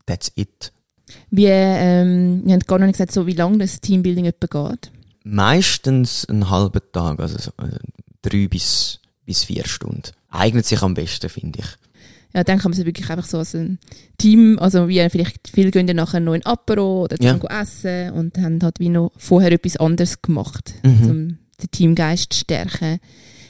that's 0.06 0.30
it. 0.36 0.72
Wie, 1.30 1.46
ähm, 1.46 2.42
wir 2.44 2.54
haben 2.54 2.60
gar 2.60 2.78
noch 2.78 2.86
nicht 2.86 2.96
gesagt, 2.96 3.12
so 3.12 3.26
wie 3.26 3.32
lange 3.32 3.58
das 3.58 3.80
Teambuilding 3.80 4.24
etwa 4.24 4.70
geht. 4.70 4.90
Meistens 5.24 6.24
einen 6.26 6.50
halben 6.50 6.80
Tag, 6.92 7.20
also 7.20 7.38
so, 7.38 7.50
äh, 7.62 7.78
drei 8.22 8.48
bis, 8.48 9.00
bis 9.24 9.44
vier 9.44 9.66
Stunden. 9.66 10.02
Eignet 10.30 10.66
sich 10.66 10.82
am 10.82 10.94
besten, 10.94 11.28
finde 11.28 11.60
ich. 11.60 11.66
Ja, 12.34 12.44
dann 12.44 12.58
kann 12.58 12.70
man 12.70 12.76
sich 12.76 12.84
wirklich 12.84 13.08
einfach 13.08 13.24
so 13.24 13.38
als 13.38 13.54
ein 13.54 13.78
Team, 14.18 14.58
also 14.58 14.88
wie 14.88 15.08
vielleicht 15.08 15.48
viele 15.48 15.70
gehen 15.70 15.86
dann 15.86 15.96
nachher 15.96 16.20
noch 16.20 16.34
in 16.34 16.44
Apero 16.44 17.04
oder 17.04 17.16
zum 17.16 17.40
ja. 17.42 17.62
essen 17.62 18.10
und 18.12 18.36
haben 18.36 18.60
halt 18.62 18.78
wie 18.78 18.90
noch 18.90 19.12
vorher 19.16 19.52
etwas 19.52 19.78
anderes 19.78 20.20
gemacht, 20.20 20.74
mhm. 20.82 21.10
um 21.10 21.38
den 21.62 21.70
Teamgeist 21.70 22.34
zu 22.34 22.40
stärken. 22.40 22.98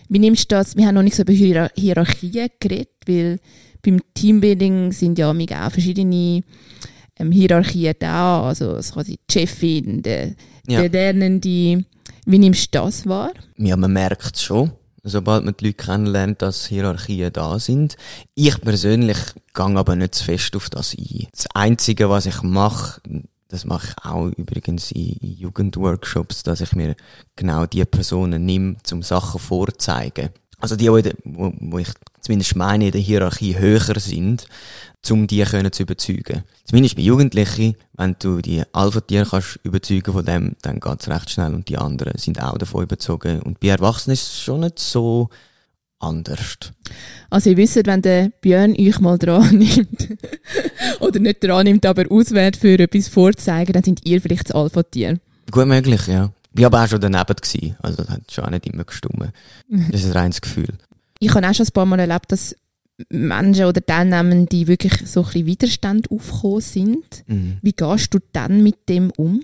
Wie 0.08 0.20
nimmst 0.20 0.52
du 0.52 0.54
das? 0.54 0.76
Wir 0.76 0.86
haben 0.86 0.94
noch 0.94 1.02
nicht 1.02 1.16
so 1.16 1.22
über 1.22 1.32
Hier 1.32 1.70
Hierarchien 1.74 2.48
geredet, 2.60 2.90
weil 3.06 3.40
beim 3.82 4.00
Teambuilding 4.14 4.92
sind 4.92 5.18
ja 5.18 5.30
auch 5.30 5.70
verschiedene 5.72 6.42
ähm, 7.18 7.32
Hierarchie 7.32 7.92
da, 7.98 8.42
also 8.42 8.76
es 8.76 8.92
die 9.06 9.18
Chefin, 9.30 10.02
der, 10.02 10.34
ja. 10.66 10.80
der 10.82 10.88
Lernende. 10.88 11.84
Wie 12.26 12.38
nimmst 12.38 12.74
du 12.74 12.78
das 12.80 13.06
wahr? 13.06 13.32
Ja, 13.56 13.76
man 13.76 13.92
merkt 13.92 14.38
schon, 14.38 14.72
sobald 15.02 15.44
man 15.44 15.54
die 15.58 15.66
Leute 15.66 15.76
kennenlernt, 15.76 16.42
dass 16.42 16.66
Hierarchien 16.66 17.32
da 17.32 17.58
sind. 17.58 17.96
Ich 18.34 18.60
persönlich 18.60 19.18
gehe 19.54 19.76
aber 19.76 19.96
nicht 19.96 20.16
zu 20.16 20.24
fest 20.24 20.56
auf 20.56 20.68
das 20.68 20.94
ein. 20.94 21.28
Das 21.32 21.46
Einzige, 21.54 22.10
was 22.10 22.26
ich 22.26 22.42
mache, 22.42 23.00
das 23.48 23.64
mache 23.64 23.88
ich 23.88 24.04
auch 24.04 24.26
übrigens 24.36 24.90
in 24.90 25.16
Jugendworkshops, 25.20 26.42
dass 26.42 26.60
ich 26.60 26.72
mir 26.72 26.96
genau 27.36 27.66
die 27.66 27.84
Personen 27.84 28.44
nehme, 28.44 28.76
um 28.90 29.02
Sachen 29.02 29.38
vorzeigen. 29.38 30.30
Also 30.58 30.76
die, 30.76 30.88
wo, 30.88 31.52
wo 31.60 31.78
ich 31.78 31.88
zumindest 32.20 32.56
meine, 32.56 32.86
in 32.86 32.92
der 32.92 33.00
Hierarchie 33.00 33.58
höher 33.58 34.00
sind, 34.00 34.46
um 35.10 35.26
die 35.26 35.42
können 35.44 35.72
zu 35.72 35.82
überzeugen. 35.82 36.42
Zumindest 36.64 36.96
bei 36.96 37.02
Jugendlichen, 37.02 37.76
wenn 37.92 38.16
du 38.18 38.40
die 38.40 38.62
Alpha-Tiere 38.72 39.26
kannst 39.26 39.60
überzeugen 39.62 40.12
von 40.12 40.24
dem, 40.24 40.56
dann 40.62 40.80
geht's 40.80 41.08
recht 41.08 41.30
schnell 41.30 41.54
und 41.54 41.68
die 41.68 41.78
anderen 41.78 42.18
sind 42.18 42.42
auch 42.42 42.58
davon 42.58 42.82
überzogen. 42.82 43.40
Und 43.42 43.60
bei 43.60 43.68
Erwachsenen 43.68 44.14
ist 44.14 44.28
es 44.28 44.40
schon 44.40 44.60
nicht 44.60 44.78
so 44.78 45.28
anders. 45.98 46.58
Also 47.30 47.50
ihr 47.50 47.56
wisst, 47.56 47.86
wenn 47.86 48.02
der 48.02 48.30
Björn 48.40 48.72
euch 48.72 49.00
mal 49.00 49.18
dran 49.18 49.58
nimmt, 49.58 50.08
oder 51.00 51.20
nicht 51.20 51.42
dran 51.42 51.64
nimmt, 51.64 51.86
aber 51.86 52.04
auswählt 52.10 52.56
für 52.56 52.78
etwas 52.78 53.08
vorzeigen, 53.08 53.72
dann 53.72 53.84
sind 53.84 54.00
ihr 54.04 54.20
vielleicht 54.20 54.50
das 54.50 54.56
Alpha-Tier. 54.56 55.18
Gut 55.50 55.66
möglich, 55.66 56.06
ja. 56.06 56.32
Ich 56.56 56.62
war 56.62 56.66
aber 56.66 56.84
auch 56.84 56.88
schon 56.88 57.00
daneben 57.00 57.36
gewesen. 57.36 57.76
Also 57.82 57.98
das 57.98 58.08
hat 58.08 58.32
schon 58.32 58.44
auch 58.44 58.50
nicht 58.50 58.66
immer 58.66 58.84
gestummen. 58.84 59.32
Das 59.90 60.00
ist 60.00 60.06
ein 60.06 60.12
reines 60.12 60.40
Gefühl. 60.40 60.74
Ich 61.18 61.34
habe 61.34 61.46
auch 61.48 61.54
schon 61.54 61.66
ein 61.66 61.72
paar 61.72 61.86
Mal 61.86 62.00
erlebt, 62.00 62.32
dass 62.32 62.54
Menschen 63.10 63.66
oder 63.66 63.84
Teilnehmende, 63.84 64.46
die 64.46 64.66
wirklich 64.66 65.06
so 65.06 65.20
ein 65.20 65.26
bisschen 65.26 65.46
Widerstand 65.46 66.10
aufgekommen 66.10 66.60
sind. 66.60 67.24
Mhm. 67.26 67.58
Wie 67.62 67.72
gehst 67.72 68.14
du 68.14 68.18
dann 68.32 68.62
mit 68.62 68.88
dem 68.88 69.10
um? 69.16 69.42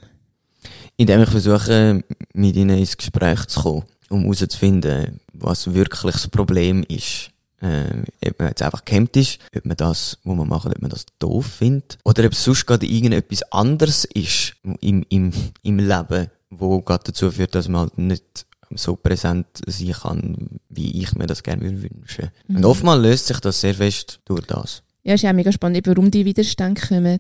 Indem 0.97 1.23
ich 1.23 1.29
versuche, 1.29 2.03
mit 2.33 2.57
ihnen 2.57 2.79
ins 2.79 2.97
Gespräch 2.97 3.45
zu 3.47 3.61
kommen, 3.61 3.83
um 4.09 4.23
herauszufinden, 4.23 5.21
was 5.33 5.75
wirklich 5.75 6.13
das 6.13 6.29
Problem 6.29 6.85
ist. 6.89 7.31
Äh, 7.61 8.03
ob 8.27 8.39
man 8.41 8.49
jetzt 8.49 8.63
einfach 8.63 8.85
gehemmt 8.85 9.17
ist, 9.17 9.39
ob 9.55 9.65
man 9.65 9.77
das, 9.77 10.19
was 10.25 10.37
man 10.37 10.49
macht, 10.49 10.67
ob 10.67 10.83
man 10.83 10.91
das 10.91 11.07
doof 11.21 11.47
findet, 11.47 11.99
oder 12.05 12.25
ob 12.25 12.33
es 12.33 12.43
sonst 12.43 12.67
gerade 12.67 12.87
irgendetwas 12.87 13.45
anderes 13.53 14.05
ist 14.05 14.55
im, 14.81 15.05
im, 15.09 15.33
im 15.63 15.79
Leben, 15.79 16.29
wo 16.59 16.81
gerade 16.83 17.05
dazu 17.07 17.31
führt, 17.31 17.55
dass 17.55 17.69
man 17.69 17.83
halt 17.83 17.99
nicht 17.99 18.47
so 18.75 18.97
präsent 18.97 19.47
sein 19.67 19.93
kann, 19.93 20.61
wie 20.69 21.03
ich 21.03 21.15
mir 21.15 21.27
das 21.27 21.43
gerne 21.43 21.63
wünschen 21.63 22.31
mhm. 22.47 22.57
Und 22.57 22.65
oftmals 22.65 23.03
löst 23.03 23.27
sich 23.27 23.41
das 23.41 23.61
sehr 23.61 23.75
fest 23.75 24.21
durch 24.25 24.47
das. 24.47 24.83
Ja, 25.05 25.15
ist 25.15 25.25
auch 25.25 25.33
mega 25.33 25.51
spannend, 25.51 25.87
warum 25.87 26.11
die 26.11 26.25
Widerstände 26.25 26.81
kommen. 26.81 27.19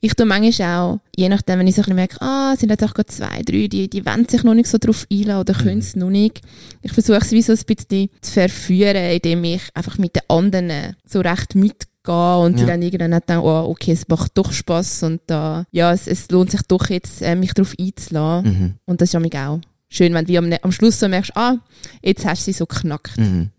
Ich 0.00 0.14
tue 0.14 0.26
manchmal 0.26 0.78
auch, 0.78 1.00
je 1.16 1.28
nachdem, 1.28 1.58
wenn 1.58 1.66
ich 1.66 1.74
so 1.74 1.80
ein 1.80 1.84
bisschen 1.84 1.96
merke, 1.96 2.20
ah, 2.20 2.52
es 2.54 2.60
sind 2.60 2.70
jetzt 2.70 2.84
auch 2.84 2.94
gerade 2.94 3.06
zwei, 3.06 3.42
drei, 3.42 3.66
die, 3.66 3.88
die 3.88 4.06
wollen 4.06 4.28
sich 4.28 4.44
noch 4.44 4.54
nicht 4.54 4.68
so 4.68 4.78
drauf 4.78 5.06
einladen 5.10 5.40
oder 5.40 5.54
können 5.54 5.78
es 5.78 5.96
mhm. 5.96 6.02
noch 6.02 6.10
nicht. 6.10 6.42
Ich 6.82 6.92
versuche 6.92 7.18
es 7.18 7.32
wie 7.32 7.42
so 7.42 7.52
ein 7.52 7.58
bisschen 7.66 8.10
zu 8.20 8.32
verführen, 8.32 8.96
indem 8.96 9.44
ich 9.44 9.62
einfach 9.74 9.98
mit 9.98 10.14
den 10.14 10.22
anderen 10.28 10.96
so 11.04 11.20
recht 11.20 11.54
mitgehe 11.54 11.93
und 12.12 12.60
ja. 12.60 12.66
dann 12.66 12.82
irgendwann 12.82 13.10
denken, 13.10 13.44
oh, 13.44 13.70
okay, 13.70 13.92
es 13.92 14.06
macht 14.08 14.32
doch 14.36 14.52
Spass 14.52 15.02
und 15.02 15.20
da, 15.26 15.64
ja, 15.70 15.92
es, 15.92 16.06
es 16.06 16.30
lohnt 16.30 16.50
sich 16.50 16.62
doch 16.68 16.88
jetzt, 16.88 17.22
äh, 17.22 17.34
mich 17.34 17.54
darauf 17.54 17.74
einzuladen. 17.78 18.58
Mhm. 18.58 18.74
Und 18.84 19.00
das 19.00 19.14
ist 19.14 19.20
mich 19.20 19.36
auch 19.36 19.60
schön, 19.88 20.14
wenn 20.14 20.24
du 20.24 20.36
am, 20.36 20.52
am 20.62 20.72
Schluss 20.72 21.00
so 21.00 21.08
merkst, 21.08 21.36
ah, 21.36 21.56
jetzt 22.02 22.26
hast 22.26 22.42
du 22.42 22.52
sie 22.52 22.58
so 22.58 22.66
knackt. 22.66 23.18
Mhm. 23.18 23.50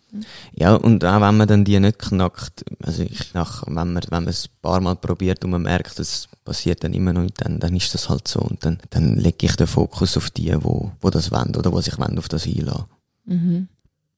Ja, 0.53 0.75
und 0.75 1.03
auch 1.03 1.21
wenn 1.21 1.37
man 1.37 1.47
dann 1.47 1.65
die 1.65 1.79
nicht 1.79 1.99
knackt, 1.99 2.63
also 2.81 3.03
ich 3.03 3.33
nach, 3.33 3.65
wenn 3.67 3.73
man, 3.73 3.95
wenn 3.95 4.03
man 4.09 4.27
es 4.27 4.45
ein 4.45 4.61
paar 4.61 4.79
Mal 4.79 4.95
probiert 4.95 5.43
und 5.43 5.51
man 5.51 5.63
merkt, 5.63 5.99
es 5.99 6.29
passiert 6.45 6.83
dann 6.83 6.93
immer 6.93 7.11
noch 7.11 7.29
dann, 7.35 7.59
dann 7.59 7.75
ist 7.75 7.93
das 7.93 8.09
halt 8.09 8.27
so 8.27 8.39
und 8.39 8.63
dann, 8.63 8.79
dann 8.91 9.17
lege 9.17 9.45
ich 9.45 9.55
den 9.55 9.67
Fokus 9.67 10.15
auf 10.15 10.29
die, 10.29 10.53
wo, 10.63 10.91
wo 11.01 11.09
das 11.09 11.31
wollen 11.31 11.55
oder 11.55 11.71
wo 11.73 11.81
sich 11.81 11.97
wollen, 11.97 12.17
auf 12.17 12.29
das 12.29 12.45
einlassen. 12.47 12.85
Mhm. 13.25 13.67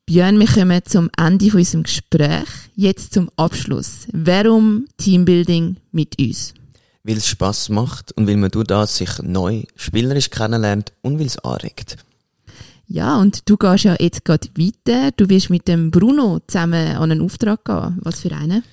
Björn, 0.09 0.39
wir 0.39 0.47
kommen 0.47 0.81
zum 0.85 1.09
Ende 1.17 1.49
von 1.49 1.59
unserem 1.59 1.83
Gespräch. 1.83 2.47
Jetzt 2.77 3.13
zum 3.13 3.29
Abschluss. 3.35 4.07
Warum 4.13 4.85
Teambuilding 4.95 5.75
mit 5.91 6.17
uns? 6.17 6.53
Weil 7.03 7.17
es 7.17 7.27
Spass 7.27 7.67
macht 7.67 8.13
und 8.13 8.25
weil 8.25 8.37
man 8.37 8.49
durch 8.49 8.67
das 8.67 8.95
sich 8.95 9.09
neu 9.21 9.63
spielerisch 9.75 10.29
kennenlernt 10.29 10.93
und 11.01 11.19
weil 11.19 11.25
es 11.25 11.37
anregt. 11.39 11.97
Ja, 12.87 13.19
und 13.19 13.49
du 13.49 13.57
gehst 13.57 13.83
ja 13.83 13.97
jetzt 13.99 14.23
gerade 14.23 14.47
weiter. 14.55 15.11
Du 15.11 15.27
wirst 15.27 15.49
mit 15.49 15.67
dem 15.67 15.91
Bruno 15.91 16.39
zusammen 16.47 16.95
an 16.95 17.11
einen 17.11 17.21
Auftrag 17.21 17.65
gehen. 17.65 17.97
Was 17.99 18.21
für 18.21 18.31
einen? 18.31 18.63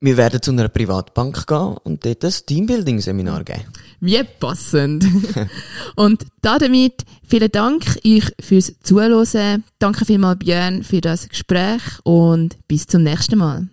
Wir 0.00 0.16
werden 0.16 0.42
zu 0.42 0.50
einer 0.50 0.68
Privatbank 0.68 1.46
gehen 1.46 1.76
und 1.84 2.04
dort 2.04 2.24
ein 2.24 2.32
Teambuilding-Seminar 2.46 3.44
geben. 3.44 3.64
Wie 4.00 4.22
passend. 4.22 5.06
und 5.96 6.26
damit 6.42 7.04
vielen 7.26 7.50
Dank 7.50 7.84
euch 8.04 8.30
fürs 8.40 8.74
Zuhören. 8.82 9.64
Danke 9.78 10.04
vielmals 10.04 10.38
Björn 10.40 10.82
für 10.82 11.00
das 11.00 11.28
Gespräch 11.28 11.82
und 12.02 12.56
bis 12.68 12.86
zum 12.86 13.02
nächsten 13.02 13.38
Mal. 13.38 13.68